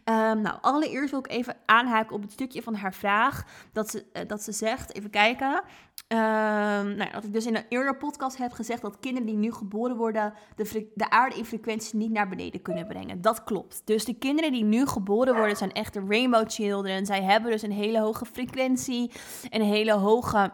Um, 0.06 0.42
nou, 0.42 0.58
allereerst 0.62 1.12
wil 1.12 1.20
ik 1.20 1.30
even 1.30 1.58
aanhaken 1.66 2.16
op 2.16 2.22
het 2.22 2.32
stukje 2.32 2.62
van 2.62 2.76
haar 2.76 2.94
vraag. 2.94 3.46
Dat 3.72 3.90
ze, 3.90 4.06
uh, 4.14 4.22
dat 4.28 4.44
ze 4.44 4.52
zegt: 4.52 4.94
even 4.94 5.10
kijken. 5.10 5.64
Um, 6.08 6.96
nou, 6.96 7.12
dat 7.12 7.24
ik 7.24 7.34
dus 7.34 7.46
in 7.46 7.56
een 7.56 7.66
eerdere 7.70 7.96
podcast 7.96 8.38
heb 8.38 8.52
gezegd 8.52 8.82
dat 8.82 9.00
kinderen 9.00 9.28
die 9.28 9.38
nu 9.38 9.52
geboren 9.52 9.96
worden 9.96 10.34
de, 10.56 10.92
de 10.94 11.10
aarde 11.10 11.36
in 11.36 11.46
frequentie 11.46 11.98
niet 11.98 12.12
naar 12.12 12.30
beneden 12.30 12.62
kunnen 12.62 12.88
brengen. 12.88 13.22
Dat 13.22 13.44
klopt. 13.44 13.82
Dus 13.86 14.06
de 14.06 14.14
kinderen 14.14 14.52
die 14.52 14.64
nu 14.64 14.86
geboren 14.86 15.36
worden 15.36 15.58
zijn 15.58 15.72
echt 15.72 15.94
de 15.94 16.04
rainbow 16.08 16.50
children. 16.50 17.06
Zij 17.06 17.24
hebben 17.24 17.52
dus 17.52 17.62
een 17.62 17.72
hele 17.72 18.00
hoge 18.00 18.26
frequentie, 18.26 19.12
een 19.50 19.62
hele 19.62 19.92
hoge 19.92 20.52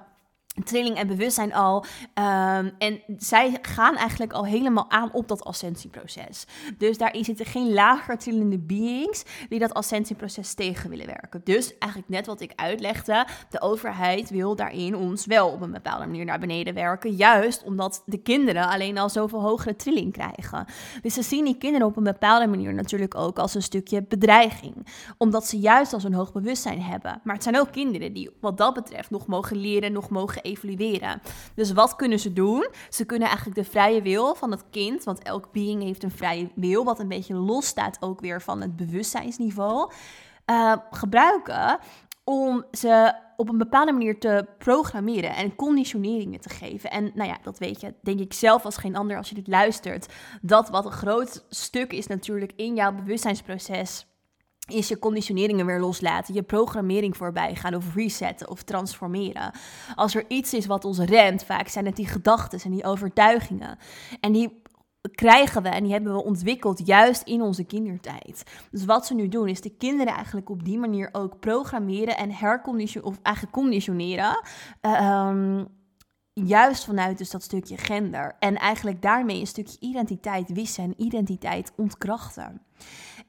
trilling 0.63 0.97
en 0.97 1.07
bewustzijn 1.07 1.53
al. 1.53 1.85
Um, 2.13 2.71
en 2.77 3.01
zij 3.17 3.57
gaan 3.61 3.95
eigenlijk 3.95 4.33
al 4.33 4.45
helemaal 4.45 4.89
aan 4.89 5.11
op 5.11 5.27
dat 5.27 5.43
ascensieproces. 5.43 6.45
Dus 6.77 6.97
daarin 6.97 7.23
zitten 7.23 7.45
geen 7.45 7.73
lager 7.73 8.17
trillende 8.17 8.57
beings 8.57 9.23
die 9.49 9.59
dat 9.59 9.73
ascensieproces 9.73 10.53
tegen 10.53 10.89
willen 10.89 11.05
werken. 11.05 11.41
Dus 11.43 11.77
eigenlijk 11.77 12.11
net 12.11 12.25
wat 12.25 12.41
ik 12.41 12.51
uitlegde, 12.55 13.27
de 13.49 13.61
overheid 13.61 14.29
wil 14.29 14.55
daarin 14.55 14.95
ons 14.95 15.25
wel 15.25 15.49
op 15.49 15.61
een 15.61 15.71
bepaalde 15.71 16.05
manier 16.05 16.25
naar 16.25 16.39
beneden 16.39 16.73
werken. 16.73 17.15
Juist 17.15 17.63
omdat 17.63 18.03
de 18.05 18.17
kinderen 18.17 18.67
alleen 18.67 18.97
al 18.97 19.09
zoveel 19.09 19.41
hogere 19.41 19.75
trilling 19.75 20.13
krijgen. 20.13 20.65
Dus 21.01 21.13
ze 21.13 21.21
zien 21.21 21.45
die 21.45 21.57
kinderen 21.57 21.87
op 21.87 21.97
een 21.97 22.03
bepaalde 22.03 22.47
manier 22.47 22.73
natuurlijk 22.73 23.15
ook 23.15 23.39
als 23.39 23.55
een 23.55 23.61
stukje 23.61 24.03
bedreiging. 24.03 24.87
Omdat 25.17 25.47
ze 25.47 25.59
juist 25.59 25.93
al 25.93 25.99
zo'n 25.99 26.13
hoog 26.13 26.31
bewustzijn 26.31 26.81
hebben. 26.81 27.21
Maar 27.23 27.33
het 27.35 27.43
zijn 27.43 27.59
ook 27.59 27.71
kinderen 27.71 28.13
die 28.13 28.29
wat 28.41 28.57
dat 28.57 28.73
betreft 28.73 29.09
nog 29.09 29.27
mogen 29.27 29.57
leren, 29.57 29.91
nog 29.91 30.09
mogen 30.09 30.41
Dus 31.55 31.71
wat 31.71 31.95
kunnen 31.95 32.19
ze 32.19 32.33
doen? 32.33 32.67
Ze 32.89 33.05
kunnen 33.05 33.27
eigenlijk 33.27 33.57
de 33.57 33.71
vrije 33.71 34.01
wil 34.01 34.35
van 34.35 34.51
het 34.51 34.63
kind, 34.69 35.03
want 35.03 35.23
elk 35.23 35.51
being 35.51 35.83
heeft 35.83 36.03
een 36.03 36.11
vrije 36.11 36.51
wil, 36.55 36.83
wat 36.83 36.99
een 36.99 37.07
beetje 37.07 37.35
los 37.35 37.65
staat 37.65 37.97
ook 37.99 38.19
weer 38.19 38.41
van 38.41 38.61
het 38.61 38.75
bewustzijnsniveau, 38.75 39.91
uh, 40.45 40.73
gebruiken 40.91 41.79
om 42.23 42.65
ze 42.71 43.13
op 43.35 43.49
een 43.49 43.57
bepaalde 43.57 43.91
manier 43.91 44.19
te 44.19 44.45
programmeren 44.57 45.35
en 45.35 45.55
conditioneringen 45.55 46.39
te 46.39 46.49
geven. 46.49 46.91
En 46.91 47.11
nou 47.13 47.29
ja, 47.29 47.37
dat 47.43 47.57
weet 47.57 47.81
je, 47.81 47.93
denk 48.01 48.19
ik 48.19 48.33
zelf 48.33 48.65
als 48.65 48.77
geen 48.77 48.95
ander 48.95 49.17
als 49.17 49.29
je 49.29 49.35
dit 49.35 49.47
luistert. 49.47 50.13
Dat 50.41 50.69
wat 50.69 50.85
een 50.85 50.91
groot 50.91 51.45
stuk 51.49 51.93
is 51.93 52.07
natuurlijk 52.07 52.53
in 52.55 52.75
jouw 52.75 52.91
bewustzijnsproces 52.91 54.07
is 54.69 54.87
je 54.87 54.99
conditioneringen 54.99 55.65
weer 55.65 55.79
loslaten, 55.79 56.33
je 56.33 56.43
programmering 56.43 57.17
voorbij 57.17 57.55
gaan 57.55 57.75
of 57.75 57.95
resetten 57.95 58.49
of 58.49 58.63
transformeren. 58.63 59.51
Als 59.95 60.15
er 60.15 60.25
iets 60.27 60.53
is 60.53 60.65
wat 60.65 60.85
ons 60.85 60.99
remt, 60.99 61.43
vaak 61.43 61.67
zijn 61.67 61.85
het 61.85 61.95
die 61.95 62.07
gedachten 62.07 62.59
en 62.63 62.71
die 62.71 62.83
overtuigingen. 62.83 63.77
En 64.19 64.31
die 64.31 64.61
krijgen 65.15 65.63
we 65.63 65.69
en 65.69 65.83
die 65.83 65.91
hebben 65.91 66.13
we 66.13 66.23
ontwikkeld 66.23 66.85
juist 66.85 67.21
in 67.21 67.41
onze 67.41 67.63
kindertijd. 67.63 68.43
Dus 68.71 68.85
wat 68.85 69.05
ze 69.05 69.13
nu 69.13 69.27
doen 69.27 69.47
is 69.47 69.61
de 69.61 69.75
kinderen 69.77 70.13
eigenlijk 70.13 70.49
op 70.49 70.63
die 70.63 70.77
manier 70.77 71.09
ook 71.11 71.39
programmeren 71.39 72.17
en 72.17 72.31
herconditioneren 72.31 73.11
of 73.11 73.19
eigenlijk 73.21 73.55
conditioneren. 73.55 74.43
Um, 74.81 75.67
juist 76.33 76.85
vanuit 76.85 77.17
dus 77.17 77.29
dat 77.29 77.43
stukje 77.43 77.77
gender. 77.77 78.35
En 78.39 78.55
eigenlijk 78.55 79.01
daarmee 79.01 79.39
een 79.39 79.47
stukje 79.47 79.77
identiteit 79.79 80.51
wissen 80.51 80.83
en 80.83 80.93
identiteit 80.97 81.71
ontkrachten. 81.75 82.61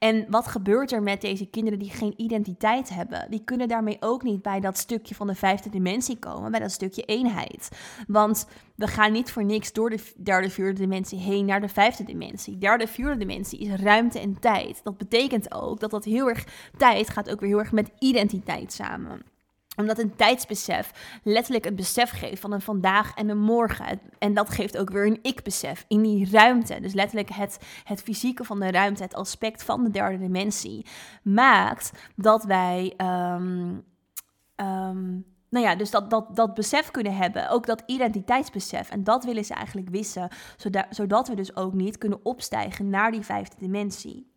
En 0.01 0.27
wat 0.29 0.47
gebeurt 0.47 0.93
er 0.93 1.03
met 1.03 1.21
deze 1.21 1.47
kinderen 1.47 1.79
die 1.79 1.91
geen 1.91 2.15
identiteit 2.17 2.89
hebben? 2.89 3.27
Die 3.31 3.45
kunnen 3.45 3.69
daarmee 3.69 3.97
ook 4.01 4.23
niet 4.23 4.43
bij 4.43 4.61
dat 4.61 4.79
stukje 4.79 5.15
van 5.15 5.27
de 5.27 5.35
vijfde 5.35 5.71
dimensie 5.71 6.19
komen, 6.19 6.51
bij 6.51 6.61
dat 6.61 6.71
stukje 6.71 7.03
eenheid. 7.03 7.69
Want 8.07 8.47
we 8.75 8.87
gaan 8.87 9.13
niet 9.13 9.33
voor 9.33 9.45
niks 9.45 9.73
door 9.73 9.91
de 9.91 10.13
derde, 10.17 10.51
vierde 10.51 10.81
dimensie 10.81 11.19
heen 11.19 11.45
naar 11.45 11.61
de 11.61 11.69
vijfde 11.69 12.05
dimensie. 12.05 12.59
Derde, 12.59 12.87
vierde 12.87 13.17
dimensie 13.17 13.59
is 13.59 13.81
ruimte 13.81 14.21
en 14.21 14.39
tijd. 14.39 14.81
Dat 14.85 14.97
betekent 14.97 15.55
ook 15.55 15.81
dat 15.81 15.91
dat 15.91 16.05
heel 16.05 16.29
erg 16.29 16.47
tijd 16.77 17.11
gaat 17.11 17.31
ook 17.31 17.41
weer 17.41 17.49
heel 17.49 17.59
erg 17.59 17.73
met 17.73 17.91
identiteit 17.99 18.73
samen 18.73 19.23
omdat 19.81 19.99
een 19.99 20.17
tijdsbesef 20.17 21.19
letterlijk 21.23 21.65
het 21.65 21.77
besef 21.77 22.11
geeft 22.11 22.41
van 22.41 22.53
een 22.53 22.61
vandaag 22.61 23.15
en 23.15 23.29
een 23.29 23.39
morgen. 23.39 24.01
En 24.19 24.35
dat 24.35 24.51
geeft 24.51 24.79
ook 24.79 24.91
weer 24.91 25.07
een 25.07 25.19
ik-besef 25.23 25.85
in 25.89 26.03
die 26.03 26.31
ruimte. 26.31 26.81
Dus 26.81 26.93
letterlijk 26.93 27.31
het, 27.31 27.59
het 27.85 28.03
fysieke 28.03 28.45
van 28.45 28.61
de 28.61 28.71
ruimte, 28.71 29.03
het 29.03 29.15
aspect 29.15 29.63
van 29.63 29.85
de 29.85 29.91
derde 29.91 30.19
dimensie, 30.19 30.87
maakt 31.23 31.93
dat 32.17 32.45
wij. 32.45 32.95
Um, 32.97 33.85
um, 34.57 35.29
nou 35.51 35.65
ja, 35.65 35.75
dus 35.75 35.91
dat, 35.91 36.11
dat, 36.11 36.37
dat 36.37 36.55
besef 36.55 36.91
kunnen 36.91 37.17
hebben, 37.17 37.51
ook 37.51 37.67
dat 37.67 37.83
identiteitsbesef. 37.87 38.91
En 38.91 39.05
dat 39.05 39.25
willen 39.25 39.45
ze 39.45 39.55
eigenlijk 39.55 39.89
wissen, 39.89 40.29
zodat, 40.57 40.87
zodat 40.91 41.29
we 41.29 41.35
dus 41.35 41.57
ook 41.57 41.73
niet 41.73 41.99
kunnen 41.99 42.25
opstijgen 42.25 42.91
naar 42.91 43.11
die 43.11 43.23
vijfde 43.23 43.57
dimensie. 43.59 44.30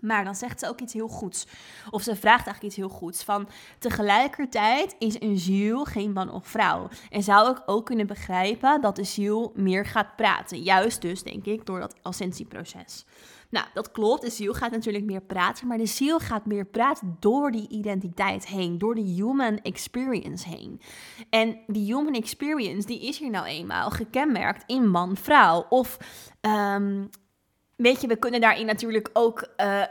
Maar 0.00 0.24
dan 0.24 0.34
zegt 0.34 0.60
ze 0.60 0.68
ook 0.68 0.80
iets 0.80 0.92
heel 0.92 1.08
goeds. 1.08 1.46
Of 1.90 2.02
ze 2.02 2.16
vraagt 2.16 2.46
eigenlijk 2.46 2.62
iets 2.62 2.76
heel 2.76 2.88
goeds. 2.88 3.24
Van 3.24 3.48
tegelijkertijd 3.78 4.96
is 4.98 5.20
een 5.20 5.38
ziel 5.38 5.84
geen 5.84 6.12
man 6.12 6.30
of 6.30 6.46
vrouw. 6.46 6.88
En 7.10 7.22
zou 7.22 7.50
ik 7.50 7.62
ook 7.66 7.86
kunnen 7.86 8.06
begrijpen 8.06 8.80
dat 8.80 8.96
de 8.96 9.04
ziel 9.04 9.52
meer 9.54 9.86
gaat 9.86 10.16
praten. 10.16 10.62
Juist 10.62 11.00
dus, 11.00 11.22
denk 11.22 11.44
ik, 11.44 11.66
door 11.66 11.80
dat 11.80 11.94
ascensieproces. 12.02 13.04
Nou, 13.50 13.66
dat 13.74 13.90
klopt. 13.90 14.22
De 14.22 14.30
ziel 14.30 14.54
gaat 14.54 14.70
natuurlijk 14.70 15.04
meer 15.04 15.20
praten. 15.20 15.66
Maar 15.66 15.78
de 15.78 15.86
ziel 15.86 16.18
gaat 16.18 16.46
meer 16.46 16.64
praten 16.64 17.16
door 17.20 17.50
die 17.50 17.68
identiteit 17.68 18.46
heen. 18.46 18.78
Door 18.78 18.94
de 18.94 19.00
human 19.00 19.58
experience 19.58 20.48
heen. 20.48 20.80
En 21.30 21.58
die 21.66 21.94
human 21.94 22.14
experience, 22.14 22.86
die 22.86 23.02
is 23.02 23.18
hier 23.18 23.30
nou 23.30 23.46
eenmaal 23.46 23.90
gekenmerkt 23.90 24.62
in 24.66 24.88
man-vrouw. 24.88 25.66
Of... 25.68 25.98
Um, 26.40 27.10
weet 27.76 28.00
je, 28.00 28.06
we 28.06 28.16
kunnen 28.16 28.40
daarin 28.40 28.66
natuurlijk 28.66 29.10
ook, 29.12 29.48
uh, 29.56 29.82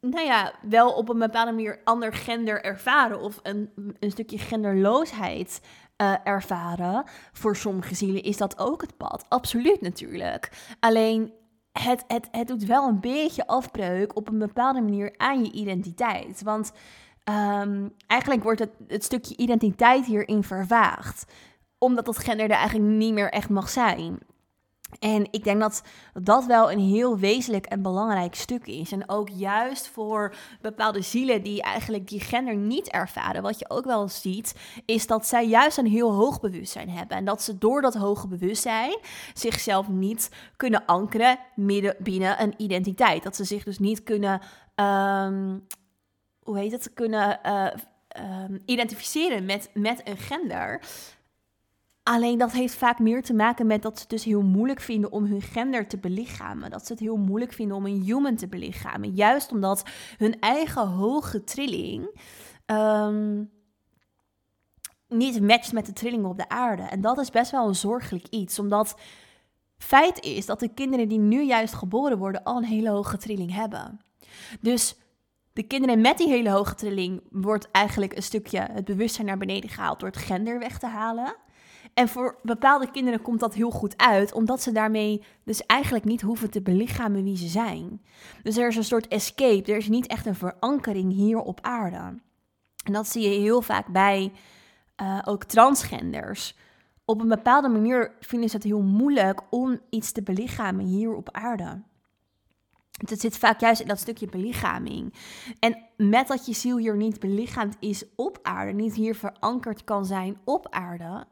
nou 0.00 0.26
ja, 0.26 0.52
wel 0.62 0.92
op 0.92 1.08
een 1.08 1.18
bepaalde 1.18 1.52
manier 1.52 1.80
ander 1.84 2.12
gender 2.12 2.64
ervaren 2.64 3.20
of 3.20 3.38
een, 3.42 3.70
een 3.98 4.10
stukje 4.10 4.38
genderloosheid 4.38 5.60
uh, 6.02 6.14
ervaren. 6.24 7.04
Voor 7.32 7.56
sommige 7.56 7.94
zielen 7.94 8.22
is 8.22 8.36
dat 8.36 8.58
ook 8.58 8.80
het 8.80 8.96
pad. 8.96 9.24
Absoluut 9.28 9.80
natuurlijk. 9.80 10.50
Alleen 10.80 11.32
het, 11.72 12.04
het, 12.06 12.28
het 12.30 12.48
doet 12.48 12.64
wel 12.64 12.88
een 12.88 13.00
beetje 13.00 13.46
afbreuk 13.46 14.16
op 14.16 14.28
een 14.28 14.38
bepaalde 14.38 14.80
manier 14.80 15.14
aan 15.16 15.44
je 15.44 15.52
identiteit. 15.52 16.42
Want 16.42 16.72
um, 17.24 17.94
eigenlijk 18.06 18.42
wordt 18.42 18.60
het, 18.60 18.70
het 18.88 19.04
stukje 19.04 19.36
identiteit 19.36 20.06
hierin 20.06 20.42
vervaagd 20.42 21.32
omdat 21.80 22.04
dat 22.04 22.18
gender 22.18 22.50
er 22.50 22.56
eigenlijk 22.56 22.88
niet 22.88 23.12
meer 23.12 23.30
echt 23.30 23.48
mag 23.48 23.68
zijn. 23.68 24.18
En 24.98 25.28
ik 25.30 25.44
denk 25.44 25.60
dat 25.60 25.82
dat 26.12 26.46
wel 26.46 26.72
een 26.72 26.80
heel 26.80 27.18
wezenlijk 27.18 27.66
en 27.66 27.82
belangrijk 27.82 28.34
stuk 28.34 28.66
is. 28.66 28.92
En 28.92 29.08
ook 29.08 29.28
juist 29.28 29.88
voor 29.88 30.34
bepaalde 30.60 31.02
zielen 31.02 31.42
die 31.42 31.62
eigenlijk 31.62 32.08
die 32.08 32.20
gender 32.20 32.56
niet 32.56 32.88
ervaren. 32.88 33.42
Wat 33.42 33.58
je 33.58 33.70
ook 33.70 33.84
wel 33.84 34.08
ziet, 34.08 34.54
is 34.84 35.06
dat 35.06 35.26
zij 35.26 35.46
juist 35.46 35.78
een 35.78 35.86
heel 35.86 36.12
hoog 36.12 36.40
bewustzijn 36.40 36.88
hebben. 36.88 37.16
En 37.16 37.24
dat 37.24 37.42
ze 37.42 37.58
door 37.58 37.80
dat 37.80 37.94
hoge 37.94 38.28
bewustzijn 38.28 38.98
zichzelf 39.34 39.88
niet 39.88 40.30
kunnen 40.56 40.84
ankeren 40.86 41.38
midden 41.54 41.96
binnen 41.98 42.42
een 42.42 42.54
identiteit. 42.56 43.22
Dat 43.22 43.36
ze 43.36 43.44
zich 43.44 43.64
dus 43.64 43.78
niet 43.78 44.02
kunnen, 44.02 44.40
um, 44.74 45.66
hoe 46.42 46.58
heet 46.58 46.72
het, 46.72 46.92
kunnen 46.94 47.40
uh, 47.46 47.66
um, 48.44 48.62
identificeren 48.64 49.44
met, 49.44 49.70
met 49.74 50.00
een 50.04 50.16
gender. 50.16 50.80
Alleen 52.02 52.38
dat 52.38 52.52
heeft 52.52 52.74
vaak 52.74 52.98
meer 52.98 53.22
te 53.22 53.34
maken 53.34 53.66
met 53.66 53.82
dat 53.82 53.94
ze 53.94 54.00
het 54.00 54.10
dus 54.10 54.24
heel 54.24 54.42
moeilijk 54.42 54.80
vinden 54.80 55.12
om 55.12 55.24
hun 55.24 55.42
gender 55.42 55.88
te 55.88 55.98
belichamen. 55.98 56.70
Dat 56.70 56.86
ze 56.86 56.92
het 56.92 57.00
heel 57.00 57.16
moeilijk 57.16 57.52
vinden 57.52 57.76
om 57.76 57.86
een 57.86 58.02
human 58.02 58.36
te 58.36 58.48
belichamen. 58.48 59.14
Juist 59.14 59.52
omdat 59.52 59.82
hun 60.16 60.40
eigen 60.40 60.86
hoge 60.86 61.44
trilling 61.44 62.20
um, 62.66 63.50
niet 65.08 65.40
matcht 65.40 65.72
met 65.72 65.86
de 65.86 65.92
trillingen 65.92 66.28
op 66.28 66.36
de 66.36 66.48
aarde. 66.48 66.82
En 66.82 67.00
dat 67.00 67.18
is 67.18 67.30
best 67.30 67.50
wel 67.50 67.68
een 67.68 67.74
zorgelijk 67.74 68.26
iets. 68.28 68.58
Omdat 68.58 68.94
feit 69.78 70.24
is 70.24 70.46
dat 70.46 70.60
de 70.60 70.74
kinderen 70.74 71.08
die 71.08 71.18
nu 71.18 71.42
juist 71.42 71.74
geboren 71.74 72.18
worden 72.18 72.42
al 72.42 72.56
een 72.56 72.64
hele 72.64 72.90
hoge 72.90 73.16
trilling 73.16 73.54
hebben. 73.54 74.00
Dus 74.60 74.96
de 75.52 75.62
kinderen 75.62 76.00
met 76.00 76.18
die 76.18 76.28
hele 76.28 76.50
hoge 76.50 76.74
trilling 76.74 77.22
wordt 77.30 77.70
eigenlijk 77.70 78.16
een 78.16 78.22
stukje 78.22 78.66
het 78.72 78.84
bewustzijn 78.84 79.26
naar 79.26 79.38
beneden 79.38 79.70
gehaald 79.70 80.00
door 80.00 80.08
het 80.08 80.18
gender 80.18 80.58
weg 80.58 80.78
te 80.78 80.86
halen. 80.86 81.34
En 82.00 82.08
voor 82.08 82.38
bepaalde 82.42 82.90
kinderen 82.90 83.22
komt 83.22 83.40
dat 83.40 83.54
heel 83.54 83.70
goed 83.70 83.96
uit, 83.96 84.32
omdat 84.32 84.62
ze 84.62 84.72
daarmee 84.72 85.22
dus 85.44 85.66
eigenlijk 85.66 86.04
niet 86.04 86.20
hoeven 86.20 86.50
te 86.50 86.62
belichamen 86.62 87.24
wie 87.24 87.36
ze 87.36 87.46
zijn. 87.46 88.02
Dus 88.42 88.56
er 88.56 88.68
is 88.68 88.76
een 88.76 88.84
soort 88.84 89.08
escape, 89.08 89.72
er 89.72 89.78
is 89.78 89.88
niet 89.88 90.06
echt 90.06 90.26
een 90.26 90.34
verankering 90.34 91.12
hier 91.12 91.38
op 91.38 91.60
aarde. 91.60 92.18
En 92.84 92.92
dat 92.92 93.08
zie 93.08 93.22
je 93.22 93.40
heel 93.40 93.62
vaak 93.62 93.86
bij 93.86 94.32
uh, 95.02 95.18
ook 95.24 95.44
transgenders. 95.44 96.56
Op 97.04 97.20
een 97.20 97.28
bepaalde 97.28 97.68
manier 97.68 98.12
vinden 98.20 98.48
ze 98.48 98.56
het 98.56 98.64
heel 98.64 98.82
moeilijk 98.82 99.40
om 99.50 99.80
iets 99.90 100.12
te 100.12 100.22
belichamen 100.22 100.84
hier 100.84 101.14
op 101.14 101.30
aarde. 101.30 101.82
Het 103.06 103.20
zit 103.20 103.38
vaak 103.38 103.60
juist 103.60 103.80
in 103.80 103.88
dat 103.88 103.98
stukje 103.98 104.26
belichaming. 104.26 105.14
En 105.58 105.78
met 105.96 106.28
dat 106.28 106.46
je 106.46 106.52
ziel 106.52 106.76
hier 106.76 106.96
niet 106.96 107.20
belichaamd 107.20 107.76
is 107.80 108.04
op 108.16 108.38
aarde, 108.42 108.72
niet 108.72 108.94
hier 108.94 109.14
verankerd 109.14 109.84
kan 109.84 110.04
zijn 110.04 110.38
op 110.44 110.68
aarde, 110.68 111.26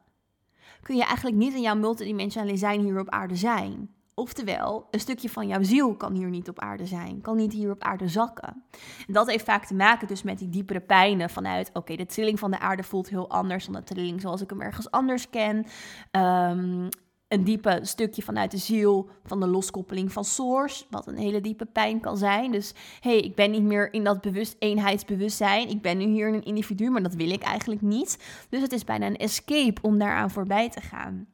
kun 0.82 0.96
je 0.96 1.04
eigenlijk 1.04 1.36
niet 1.36 1.54
in 1.54 1.60
jouw 1.60 1.76
multidimensionale 1.76 2.56
zijn 2.56 2.80
hier 2.80 3.00
op 3.00 3.10
aarde 3.10 3.36
zijn. 3.36 3.96
Oftewel, 4.14 4.88
een 4.90 5.00
stukje 5.00 5.28
van 5.28 5.46
jouw 5.46 5.62
ziel 5.62 5.94
kan 5.94 6.14
hier 6.14 6.28
niet 6.28 6.48
op 6.48 6.58
aarde 6.58 6.86
zijn, 6.86 7.20
kan 7.20 7.36
niet 7.36 7.52
hier 7.52 7.70
op 7.70 7.82
aarde 7.82 8.08
zakken. 8.08 8.64
En 9.06 9.12
dat 9.12 9.30
heeft 9.30 9.44
vaak 9.44 9.64
te 9.64 9.74
maken 9.74 10.08
dus 10.08 10.22
met 10.22 10.38
die 10.38 10.48
diepere 10.48 10.80
pijnen 10.80 11.30
vanuit, 11.30 11.70
oké, 11.72 11.96
de 11.96 12.06
trilling 12.06 12.38
van 12.38 12.50
de 12.50 12.58
aarde 12.58 12.82
voelt 12.82 13.08
heel 13.08 13.30
anders 13.30 13.64
dan 13.64 13.74
de 13.74 13.82
trilling 13.82 14.20
zoals 14.20 14.40
ik 14.40 14.50
hem 14.50 14.60
ergens 14.60 14.90
anders 14.90 15.30
ken. 15.30 15.66
Um, 16.10 16.88
een 17.28 17.44
diepe 17.44 17.78
stukje 17.82 18.22
vanuit 18.22 18.50
de 18.50 18.56
ziel 18.56 19.08
van 19.24 19.40
de 19.40 19.46
loskoppeling 19.46 20.12
van 20.12 20.24
source, 20.24 20.84
wat 20.90 21.06
een 21.06 21.16
hele 21.16 21.40
diepe 21.40 21.66
pijn 21.66 22.00
kan 22.00 22.16
zijn. 22.16 22.52
Dus 22.52 22.72
hé, 23.00 23.10
hey, 23.10 23.20
ik 23.20 23.34
ben 23.34 23.50
niet 23.50 23.62
meer 23.62 23.92
in 23.92 24.04
dat 24.04 24.20
bewust 24.20 24.56
eenheidsbewustzijn. 24.58 25.68
Ik 25.68 25.82
ben 25.82 25.98
nu 25.98 26.04
hier 26.04 26.28
een 26.28 26.44
individu, 26.44 26.90
maar 26.90 27.02
dat 27.02 27.14
wil 27.14 27.30
ik 27.30 27.42
eigenlijk 27.42 27.80
niet. 27.80 28.18
Dus 28.48 28.62
het 28.62 28.72
is 28.72 28.84
bijna 28.84 29.06
een 29.06 29.16
escape 29.16 29.82
om 29.82 29.98
daaraan 29.98 30.30
voorbij 30.30 30.70
te 30.70 30.80
gaan. 30.80 31.26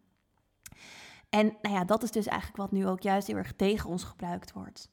En 1.28 1.56
nou 1.62 1.74
ja, 1.74 1.84
dat 1.84 2.02
is 2.02 2.10
dus 2.10 2.26
eigenlijk 2.26 2.56
wat 2.56 2.72
nu 2.72 2.86
ook 2.86 3.00
juist 3.00 3.26
heel 3.26 3.36
erg 3.36 3.52
tegen 3.56 3.90
ons 3.90 4.04
gebruikt 4.04 4.52
wordt. 4.52 4.88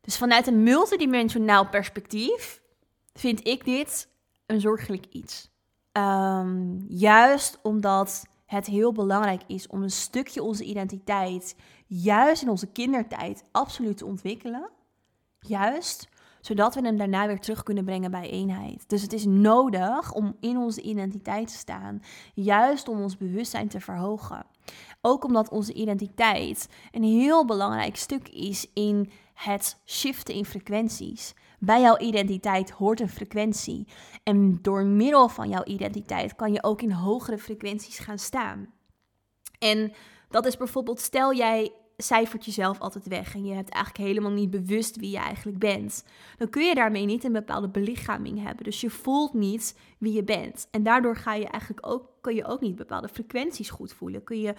Dus 0.00 0.16
vanuit 0.16 0.46
een 0.46 0.62
multidimensionaal 0.62 1.68
perspectief 1.68 2.62
vind 3.12 3.46
ik 3.46 3.64
dit 3.64 4.08
een 4.46 4.60
zorgelijk 4.60 5.06
iets. 5.10 5.52
Um, 5.92 6.84
juist 6.88 7.58
omdat 7.62 8.26
het 8.46 8.66
heel 8.66 8.92
belangrijk 8.92 9.42
is 9.46 9.66
om 9.66 9.82
een 9.82 9.90
stukje 9.90 10.42
onze 10.42 10.64
identiteit, 10.64 11.56
juist 11.86 12.42
in 12.42 12.48
onze 12.48 12.66
kindertijd, 12.66 13.44
absoluut 13.52 13.96
te 13.96 14.06
ontwikkelen. 14.06 14.70
Juist 15.38 16.08
zodat 16.44 16.74
we 16.74 16.80
hem 16.80 16.96
daarna 16.96 17.26
weer 17.26 17.40
terug 17.40 17.62
kunnen 17.62 17.84
brengen 17.84 18.10
bij 18.10 18.30
eenheid. 18.30 18.88
Dus 18.88 19.02
het 19.02 19.12
is 19.12 19.24
nodig 19.24 20.12
om 20.12 20.36
in 20.40 20.56
onze 20.56 20.80
identiteit 20.80 21.48
te 21.48 21.56
staan, 21.56 22.02
juist 22.34 22.88
om 22.88 23.00
ons 23.00 23.16
bewustzijn 23.16 23.68
te 23.68 23.80
verhogen. 23.80 24.46
Ook 25.06 25.24
omdat 25.24 25.48
onze 25.48 25.72
identiteit 25.72 26.68
een 26.90 27.02
heel 27.02 27.44
belangrijk 27.44 27.96
stuk 27.96 28.28
is 28.28 28.66
in 28.74 29.10
het 29.34 29.80
shiften 29.86 30.34
in 30.34 30.44
frequenties. 30.44 31.34
Bij 31.58 31.80
jouw 31.80 31.98
identiteit 31.98 32.70
hoort 32.70 33.00
een 33.00 33.08
frequentie. 33.08 33.86
En 34.22 34.58
door 34.62 34.84
middel 34.84 35.28
van 35.28 35.48
jouw 35.48 35.64
identiteit 35.64 36.34
kan 36.34 36.52
je 36.52 36.62
ook 36.62 36.82
in 36.82 36.90
hogere 36.90 37.38
frequenties 37.38 37.98
gaan 37.98 38.18
staan. 38.18 38.72
En 39.58 39.92
dat 40.28 40.46
is 40.46 40.56
bijvoorbeeld, 40.56 41.00
stel 41.00 41.34
jij 41.34 41.72
cijfert 41.96 42.44
jezelf 42.44 42.80
altijd 42.80 43.06
weg 43.06 43.34
en 43.34 43.44
je 43.44 43.54
hebt 43.54 43.70
eigenlijk 43.70 44.08
helemaal 44.08 44.30
niet 44.30 44.50
bewust 44.50 44.96
wie 44.96 45.10
je 45.10 45.18
eigenlijk 45.18 45.58
bent, 45.58 46.04
dan 46.36 46.50
kun 46.50 46.64
je 46.64 46.74
daarmee 46.74 47.04
niet 47.04 47.24
een 47.24 47.32
bepaalde 47.32 47.68
belichaming 47.68 48.42
hebben. 48.42 48.64
Dus 48.64 48.80
je 48.80 48.90
voelt 48.90 49.34
niet 49.34 49.78
wie 49.98 50.12
je 50.12 50.24
bent. 50.24 50.68
En 50.70 50.82
daardoor 50.82 51.16
ga 51.16 51.34
je 51.34 51.46
eigenlijk 51.46 51.86
ook, 51.86 52.08
kun 52.20 52.34
je 52.34 52.44
ook 52.44 52.60
niet 52.60 52.76
bepaalde 52.76 53.08
frequenties 53.08 53.70
goed 53.70 53.92
voelen. 53.92 54.24
Kun 54.24 54.40
je, 54.40 54.54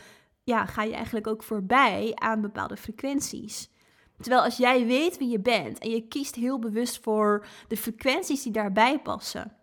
ja, 0.45 0.65
ga 0.65 0.83
je 0.83 0.93
eigenlijk 0.93 1.27
ook 1.27 1.43
voorbij 1.43 2.11
aan 2.15 2.41
bepaalde 2.41 2.77
frequenties. 2.77 3.69
Terwijl 4.17 4.43
als 4.43 4.57
jij 4.57 4.85
weet 4.85 5.17
wie 5.17 5.29
je 5.29 5.39
bent 5.39 5.79
en 5.79 5.89
je 5.89 6.07
kiest 6.07 6.35
heel 6.35 6.59
bewust 6.59 6.99
voor 7.03 7.47
de 7.67 7.77
frequenties 7.77 8.43
die 8.43 8.51
daarbij 8.51 8.99
passen, 8.99 9.55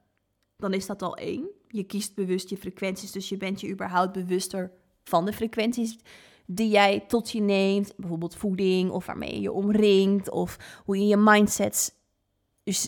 dan 0.57 0.73
is 0.73 0.87
dat 0.87 1.03
al 1.03 1.17
één. 1.17 1.49
Je 1.69 1.85
kiest 1.85 2.15
bewust 2.15 2.49
je 2.49 2.57
frequenties, 2.57 3.13
dus 3.13 3.29
je 3.29 3.37
bent 3.37 3.61
je 3.61 3.71
überhaupt 3.71 4.13
bewuster 4.13 4.73
van 5.05 5.25
de 5.25 5.33
frequenties 5.33 5.99
die 6.47 6.69
jij 6.69 7.05
tot 7.09 7.31
je 7.31 7.41
neemt. 7.41 7.97
Bijvoorbeeld 7.97 8.37
voeding 8.37 8.91
of 8.91 9.07
waarmee 9.07 9.35
je 9.35 9.41
je 9.41 9.53
omringt 9.53 10.31
of 10.31 10.81
hoe 10.85 10.99
je 10.99 11.07
je 11.07 11.17
mindset 11.17 11.95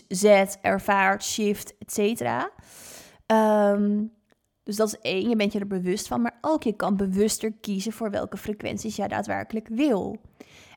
zet, 0.07 0.59
ervaart, 0.61 1.23
shift, 1.23 1.75
etc. 1.77 2.21
Ehm, 3.25 4.03
dus 4.65 4.75
dat 4.75 4.87
is 4.87 4.99
één, 4.99 5.29
je 5.29 5.35
bent 5.35 5.53
je 5.53 5.59
er 5.59 5.67
bewust 5.67 6.07
van, 6.07 6.21
maar 6.21 6.37
ook 6.41 6.63
je 6.63 6.75
kan 6.75 6.97
bewuster 6.97 7.53
kiezen 7.61 7.91
voor 7.91 8.11
welke 8.11 8.37
frequenties 8.37 8.95
jij 8.95 9.07
daadwerkelijk 9.07 9.67
wil. 9.67 10.17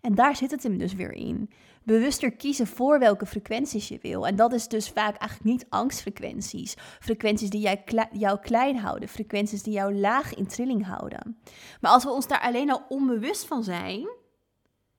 En 0.01 0.15
daar 0.15 0.37
zit 0.37 0.51
het 0.51 0.63
hem 0.63 0.79
dus 0.79 0.95
weer 0.95 1.13
in. 1.13 1.51
Bewuster 1.83 2.33
kiezen 2.33 2.67
voor 2.67 2.99
welke 2.99 3.27
frequenties 3.27 3.89
je 3.89 3.99
wil. 4.03 4.27
En 4.27 4.37
dat 4.37 4.53
is 4.53 4.69
dus 4.69 4.89
vaak 4.89 5.17
eigenlijk 5.17 5.51
niet 5.51 5.67
angstfrequenties. 5.69 6.75
Frequenties 7.01 7.51
die 7.51 7.61
jij 7.61 7.85
jou 8.13 8.39
klein 8.39 8.77
houden. 8.77 9.09
Frequenties 9.09 9.63
die 9.63 9.73
jou 9.73 9.95
laag 9.95 10.35
in 10.35 10.47
trilling 10.47 10.87
houden. 10.87 11.39
Maar 11.81 11.91
als 11.91 12.05
we 12.05 12.11
ons 12.11 12.27
daar 12.27 12.41
alleen 12.41 12.71
al 12.71 12.85
onbewust 12.89 13.47
van 13.47 13.65
zijn, 13.65 14.09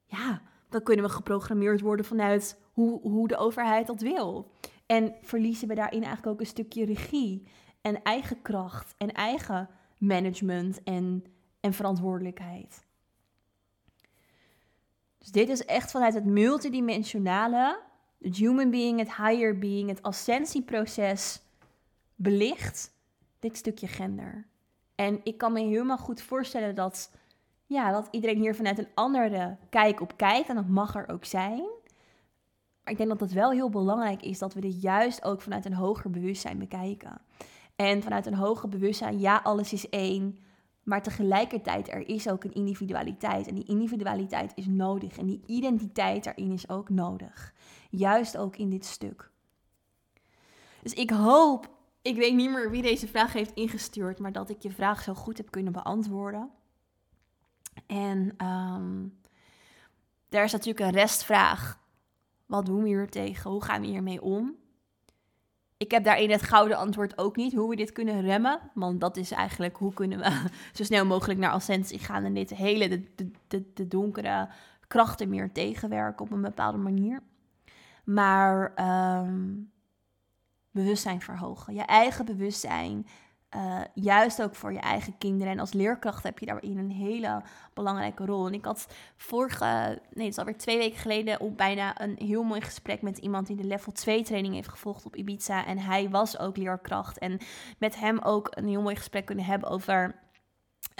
ja, 0.05 0.41
dan 0.69 0.84
kunnen 0.84 1.05
we 1.05 1.12
geprogrammeerd 1.12 1.81
worden 1.81 2.05
vanuit 2.05 2.60
hoe, 2.74 3.01
hoe 3.01 3.27
de 3.27 3.38
overheid 3.38 3.88
dat 3.88 4.01
wil. 4.01 4.51
En 4.86 5.15
verliezen 5.22 5.67
we 5.67 5.75
daarin 5.75 6.03
eigenlijk 6.03 6.34
ook 6.34 6.39
een 6.39 6.46
stukje 6.46 6.86
regie 6.86 7.48
en 7.81 8.03
eigen 8.03 8.41
kracht 8.41 8.95
en 8.98 9.12
eigen 9.12 9.69
management 9.98 10.83
en, 10.83 11.25
en 11.59 11.74
verantwoordelijkheid. 11.74 12.88
Dus 15.17 15.31
dit 15.31 15.50
is 15.50 15.65
echt 15.65 15.91
vanuit 15.91 16.13
het 16.13 16.25
multidimensionale, 16.25 17.79
het 18.21 18.36
human 18.36 18.69
being, 18.69 19.00
het 19.00 19.15
higher 19.15 19.57
being, 19.57 19.89
het 19.89 20.01
ascensieproces 20.01 21.41
belicht 22.15 22.91
dit 23.39 23.57
stukje 23.57 23.88
gender. 23.88 24.48
En 24.95 25.19
ik 25.24 25.38
kan 25.38 25.53
me 25.53 25.59
helemaal 25.59 25.98
goed 25.98 26.21
voorstellen 26.21 26.75
dat, 26.75 27.12
ja, 27.65 27.91
dat 27.91 28.07
iedereen 28.12 28.39
hier 28.39 28.55
vanuit 28.55 28.77
een 28.77 28.89
andere 28.93 29.57
kijk 29.69 30.01
op 30.01 30.17
kijkt. 30.17 30.50
En 30.50 30.55
dat 30.55 30.67
mag 30.67 30.95
er 30.95 31.09
ook 31.09 31.25
zijn. 31.25 31.63
Maar 32.83 32.91
ik 32.93 32.98
denk 32.98 33.09
dat 33.09 33.19
het 33.19 33.31
wel 33.31 33.51
heel 33.51 33.69
belangrijk 33.69 34.21
is 34.21 34.39
dat 34.39 34.53
we 34.53 34.62
dit 34.62 34.81
juist 34.81 35.24
ook 35.24 35.41
vanuit 35.41 35.65
een 35.65 35.74
hoger 35.74 36.09
bewustzijn 36.09 36.57
bekijken. 36.57 37.21
En 37.79 38.03
vanuit 38.03 38.25
een 38.25 38.33
hoger 38.33 38.69
bewustzijn, 38.69 39.19
ja, 39.19 39.39
alles 39.43 39.74
is 39.74 39.89
één. 39.89 40.38
Maar 40.83 41.03
tegelijkertijd, 41.03 41.89
er 41.89 42.09
is 42.09 42.29
ook 42.29 42.43
een 42.43 42.53
individualiteit. 42.53 43.48
En 43.48 43.55
die 43.55 43.65
individualiteit 43.65 44.51
is 44.55 44.65
nodig. 44.67 45.17
En 45.17 45.25
die 45.25 45.41
identiteit 45.45 46.24
daarin 46.24 46.51
is 46.51 46.69
ook 46.69 46.89
nodig. 46.89 47.53
Juist 47.89 48.38
ook 48.38 48.55
in 48.55 48.69
dit 48.69 48.86
stuk. 48.86 49.31
Dus 50.81 50.93
ik 50.93 51.09
hoop, 51.09 51.69
ik 52.01 52.15
weet 52.15 52.36
niet 52.36 52.50
meer 52.50 52.71
wie 52.71 52.81
deze 52.81 53.07
vraag 53.07 53.33
heeft 53.33 53.53
ingestuurd, 53.53 54.19
maar 54.19 54.31
dat 54.31 54.50
ik 54.50 54.62
je 54.62 54.71
vraag 54.71 55.01
zo 55.01 55.13
goed 55.13 55.38
heb 55.38 55.51
kunnen 55.51 55.74
beantwoorden. 55.74 56.50
En 57.88 58.45
um, 58.48 59.19
er 60.29 60.43
is 60.43 60.51
natuurlijk 60.51 60.86
een 60.86 61.01
restvraag. 61.01 61.79
Wat 62.45 62.65
doen 62.65 62.81
we 62.81 62.88
hier 62.88 63.09
tegen? 63.09 63.51
Hoe 63.51 63.63
gaan 63.63 63.81
we 63.81 63.88
hiermee 63.88 64.21
om? 64.21 64.55
Ik 65.79 65.91
heb 65.91 66.03
daarin 66.03 66.31
het 66.31 66.41
gouden 66.41 66.77
antwoord 66.77 67.17
ook 67.17 67.36
niet, 67.36 67.53
hoe 67.53 67.69
we 67.69 67.75
dit 67.75 67.91
kunnen 67.91 68.21
remmen. 68.21 68.59
Want 68.74 69.01
dat 69.01 69.17
is 69.17 69.31
eigenlijk, 69.31 69.77
hoe 69.77 69.93
kunnen 69.93 70.19
we 70.19 70.45
zo 70.77 70.83
snel 70.83 71.05
mogelijk 71.05 71.39
naar 71.39 71.51
ascensie 71.51 72.00
gaan 72.00 72.24
en 72.24 72.33
dit 72.33 72.50
hele, 72.50 72.88
de, 72.88 73.31
de, 73.48 73.74
de, 73.74 73.88
donkere 73.88 74.50
krachten 74.88 75.29
meer 75.29 75.51
tegenwerken 75.51 76.25
op 76.25 76.31
een 76.31 76.41
bepaalde 76.41 76.77
manier. 76.77 77.19
Maar 78.03 78.74
um, 79.21 79.71
bewustzijn 80.71 81.21
verhogen, 81.21 81.74
je 81.74 81.81
eigen 81.81 82.25
bewustzijn, 82.25 83.07
uh, 83.55 83.81
juist 83.93 84.41
ook 84.41 84.55
voor 84.55 84.73
je 84.73 84.79
eigen 84.79 85.17
kinderen. 85.17 85.53
En 85.53 85.59
als 85.59 85.73
leerkracht 85.73 86.23
heb 86.23 86.39
je 86.39 86.45
daarin 86.45 86.77
een 86.77 86.91
hele 86.91 87.41
belangrijke 87.73 88.25
rol. 88.25 88.47
En 88.47 88.53
ik 88.53 88.65
had 88.65 88.87
vorige, 89.17 89.65
nee, 90.13 90.25
het 90.25 90.33
is 90.33 90.37
alweer 90.37 90.57
twee 90.57 90.77
weken 90.77 90.99
geleden, 90.99 91.39
op 91.39 91.57
bijna 91.57 92.01
een 92.01 92.15
heel 92.17 92.43
mooi 92.43 92.61
gesprek 92.61 93.01
met 93.01 93.17
iemand 93.17 93.47
die 93.47 93.55
de 93.55 93.63
level 93.63 93.91
2 93.91 94.23
training 94.23 94.53
heeft 94.53 94.69
gevolgd 94.69 95.05
op 95.05 95.15
Ibiza. 95.15 95.65
En 95.65 95.77
hij 95.77 96.09
was 96.09 96.39
ook 96.39 96.57
leerkracht. 96.57 97.17
En 97.17 97.39
met 97.77 97.99
hem 97.99 98.19
ook 98.19 98.47
een 98.51 98.67
heel 98.67 98.81
mooi 98.81 98.95
gesprek 98.95 99.25
kunnen 99.25 99.45
hebben 99.45 99.69
over. 99.69 100.15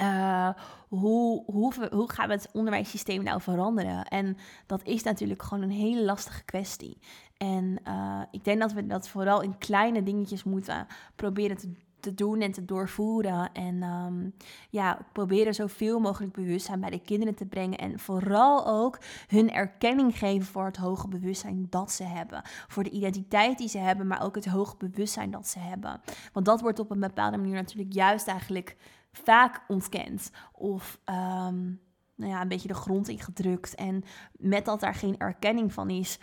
Uh, 0.02 0.50
hoe, 0.88 1.44
hoe, 1.46 1.90
hoe 1.92 2.12
gaan 2.12 2.28
we 2.28 2.34
het 2.34 2.50
onderwijssysteem 2.52 3.24
nou 3.24 3.42
veranderen? 3.42 4.06
En 4.06 4.38
dat 4.66 4.84
is 4.84 5.04
natuurlijk 5.04 5.44
gewoon 5.44 5.64
een 5.64 5.72
hele 5.72 6.04
lastige 6.04 6.44
kwestie. 6.44 6.98
En 7.38 7.80
uh, 7.88 8.22
ik 8.32 8.44
denk 8.44 8.60
dat 8.60 8.74
we 8.74 8.88
dat 8.88 9.10
vooral 9.10 9.42
in 9.42 9.58
kleine 9.58 10.04
dingetjes 10.04 10.44
moeten 10.44 10.88
proberen 11.16 11.58
te 11.58 11.72
te 12.00 12.14
doen 12.14 12.42
en 12.42 12.52
te 12.52 12.66
doorvoeren. 12.66 13.52
En 13.54 13.84
um, 13.84 14.34
ja, 14.70 15.00
proberen 15.12 15.54
zoveel 15.54 16.00
mogelijk 16.00 16.34
bewustzijn 16.34 16.80
bij 16.80 16.90
de 16.90 17.00
kinderen 17.00 17.36
te 17.36 17.46
brengen. 17.46 17.78
En 17.78 18.00
vooral 18.00 18.68
ook 18.68 19.00
hun 19.28 19.52
erkenning 19.52 20.18
geven 20.18 20.48
voor 20.48 20.66
het 20.66 20.78
hoge 20.78 21.08
bewustzijn 21.08 21.68
dat 21.70 21.92
ze 21.92 22.04
hebben. 22.04 22.42
Voor 22.68 22.84
de 22.84 22.90
identiteit 22.90 23.58
die 23.58 23.70
ze 23.70 23.78
hebben, 23.78 24.08
maar 24.08 24.22
ook 24.22 24.36
het 24.36 24.46
hoge 24.46 24.76
bewustzijn 24.78 25.32
dat 25.32 25.48
ze 25.48 25.60
hebben. 25.60 26.02
Want 26.34 26.46
dat 26.46 26.62
wordt 26.62 26.80
op 26.80 26.92
een 26.92 27.00
bepaalde 27.00 27.38
manier 27.38 27.56
natuurlijk 27.56 27.94
juist 27.94 28.28
eigenlijk 28.28 28.76
vaak 29.12 29.62
ontkend. 29.68 30.32
Of 30.54 31.00
um, 31.06 31.80
nou 32.16 32.32
ja, 32.32 32.42
een 32.42 32.48
beetje 32.48 32.68
de 32.68 32.74
grond 32.74 33.08
ingedrukt. 33.08 33.76
En 33.76 34.04
met 34.32 34.66
dat 34.66 34.80
daar 34.80 34.96
geen 34.96 35.18
erkenning 35.18 35.74
van 35.74 35.90
is, 35.90 36.20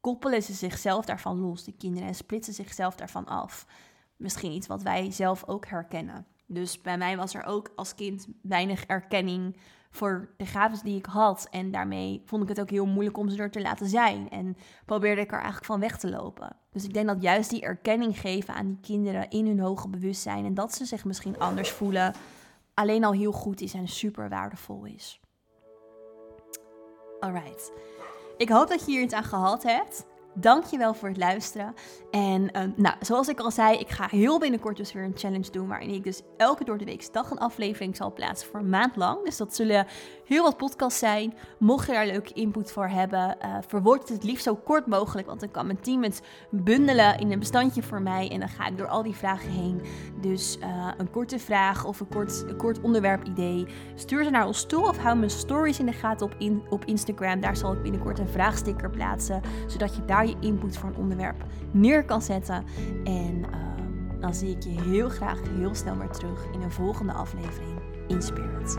koppelen 0.00 0.42
ze 0.42 0.52
zichzelf 0.52 1.04
daarvan 1.04 1.38
los, 1.38 1.64
de 1.64 1.72
kinderen, 1.72 2.08
en 2.08 2.14
splitsen 2.14 2.54
zichzelf 2.54 2.96
daarvan 2.96 3.26
af 3.26 3.66
misschien 4.16 4.52
iets 4.52 4.66
wat 4.66 4.82
wij 4.82 5.10
zelf 5.10 5.44
ook 5.46 5.66
herkennen. 5.66 6.26
Dus 6.46 6.80
bij 6.80 6.98
mij 6.98 7.16
was 7.16 7.34
er 7.34 7.44
ook 7.44 7.72
als 7.76 7.94
kind 7.94 8.26
weinig 8.42 8.84
erkenning 8.84 9.56
voor 9.90 10.34
de 10.36 10.46
gaven 10.46 10.84
die 10.84 10.98
ik 10.98 11.06
had. 11.06 11.48
En 11.50 11.70
daarmee 11.70 12.22
vond 12.24 12.42
ik 12.42 12.48
het 12.48 12.60
ook 12.60 12.70
heel 12.70 12.86
moeilijk 12.86 13.16
om 13.16 13.28
ze 13.28 13.38
er 13.38 13.50
te 13.50 13.60
laten 13.60 13.88
zijn. 13.88 14.30
En 14.30 14.56
probeerde 14.86 15.20
ik 15.20 15.28
er 15.28 15.34
eigenlijk 15.34 15.64
van 15.64 15.80
weg 15.80 15.98
te 15.98 16.10
lopen. 16.10 16.56
Dus 16.72 16.84
ik 16.84 16.94
denk 16.94 17.06
dat 17.06 17.22
juist 17.22 17.50
die 17.50 17.62
erkenning 17.62 18.20
geven 18.20 18.54
aan 18.54 18.66
die 18.66 18.80
kinderen 18.80 19.30
in 19.30 19.46
hun 19.46 19.60
hoge 19.60 19.88
bewustzijn. 19.88 20.44
En 20.44 20.54
dat 20.54 20.74
ze 20.74 20.84
zich 20.84 21.04
misschien 21.04 21.38
anders 21.38 21.70
voelen. 21.70 22.14
Alleen 22.74 23.04
al 23.04 23.12
heel 23.12 23.32
goed 23.32 23.60
is 23.60 23.74
en 23.74 23.88
super 23.88 24.28
waardevol 24.28 24.84
is. 24.84 25.20
Alright. 27.20 27.72
Ik 28.36 28.48
hoop 28.48 28.68
dat 28.68 28.80
je 28.80 28.90
hier 28.92 29.02
iets 29.02 29.14
aan 29.14 29.24
gehad 29.24 29.62
hebt. 29.62 30.06
Dankjewel 30.34 30.94
voor 30.94 31.08
het 31.08 31.18
luisteren. 31.18 31.74
En 32.10 32.42
uh, 32.42 32.62
nou, 32.76 32.96
zoals 33.00 33.28
ik 33.28 33.40
al 33.40 33.50
zei, 33.50 33.78
ik 33.78 33.88
ga 33.88 34.06
heel 34.10 34.38
binnenkort 34.38 34.76
dus 34.76 34.92
weer 34.92 35.04
een 35.04 35.16
challenge 35.16 35.50
doen. 35.50 35.68
Waarin 35.68 35.94
ik 35.94 36.04
dus 36.04 36.22
elke 36.36 36.64
door 36.64 36.78
de 36.78 36.84
week 36.84 37.12
dag 37.12 37.30
een 37.30 37.38
aflevering 37.38 37.96
zal 37.96 38.12
plaatsen 38.12 38.48
voor 38.48 38.60
een 38.60 38.68
maand 38.68 38.96
lang. 38.96 39.24
Dus 39.24 39.36
dat 39.36 39.54
zullen 39.54 39.86
heel 40.24 40.42
wat 40.42 40.56
podcasts 40.56 40.98
zijn. 40.98 41.34
Mocht 41.58 41.86
je 41.86 41.92
daar 41.92 42.06
leuke 42.06 42.32
input 42.32 42.72
voor 42.72 42.88
hebben, 42.88 43.36
uh, 43.42 43.56
verwoord 43.66 44.00
het 44.00 44.08
het 44.08 44.24
liefst 44.24 44.44
zo 44.44 44.54
kort 44.54 44.86
mogelijk. 44.86 45.26
Want 45.26 45.40
dan 45.40 45.50
kan 45.50 45.66
mijn 45.66 45.80
team 45.80 46.02
het 46.02 46.22
bundelen 46.50 47.18
in 47.18 47.32
een 47.32 47.38
bestandje 47.38 47.82
voor 47.82 48.02
mij. 48.02 48.30
En 48.30 48.38
dan 48.38 48.48
ga 48.48 48.66
ik 48.66 48.78
door 48.78 48.88
al 48.88 49.02
die 49.02 49.14
vragen 49.14 49.50
heen. 49.50 49.82
Dus 50.20 50.58
uh, 50.60 50.88
een 50.96 51.10
korte 51.10 51.38
vraag 51.38 51.84
of 51.84 52.00
een 52.00 52.08
kort, 52.08 52.44
een 52.48 52.56
kort 52.56 52.80
onderwerpidee. 52.80 53.66
Stuur 53.94 54.24
ze 54.24 54.30
naar 54.30 54.46
ons 54.46 54.66
toe 54.66 54.88
of 54.88 54.98
hou 54.98 55.16
mijn 55.16 55.30
stories 55.30 55.78
in 55.78 55.86
de 55.86 55.92
gaten 55.92 56.26
op, 56.26 56.34
in, 56.38 56.62
op 56.70 56.84
Instagram. 56.84 57.40
Daar 57.40 57.56
zal 57.56 57.72
ik 57.72 57.82
binnenkort 57.82 58.18
een 58.18 58.28
vraagsticker 58.28 58.90
plaatsen. 58.90 59.40
Zodat 59.66 59.96
je 59.96 60.04
daar 60.04 60.23
je 60.28 60.36
input 60.40 60.76
voor 60.76 60.88
een 60.88 60.96
onderwerp 60.96 61.44
neer 61.70 62.04
kan 62.04 62.22
zetten. 62.22 62.64
En 63.04 63.38
uh, 63.38 64.20
dan 64.20 64.34
zie 64.34 64.50
ik 64.50 64.62
je 64.62 64.80
heel 64.80 65.08
graag 65.08 65.40
heel 65.56 65.74
snel 65.74 65.98
weer 65.98 66.10
terug 66.10 66.46
in 66.52 66.62
een 66.62 66.70
volgende 66.70 67.12
aflevering 67.12 67.78
in 68.08 68.22
Spirit. 68.22 68.76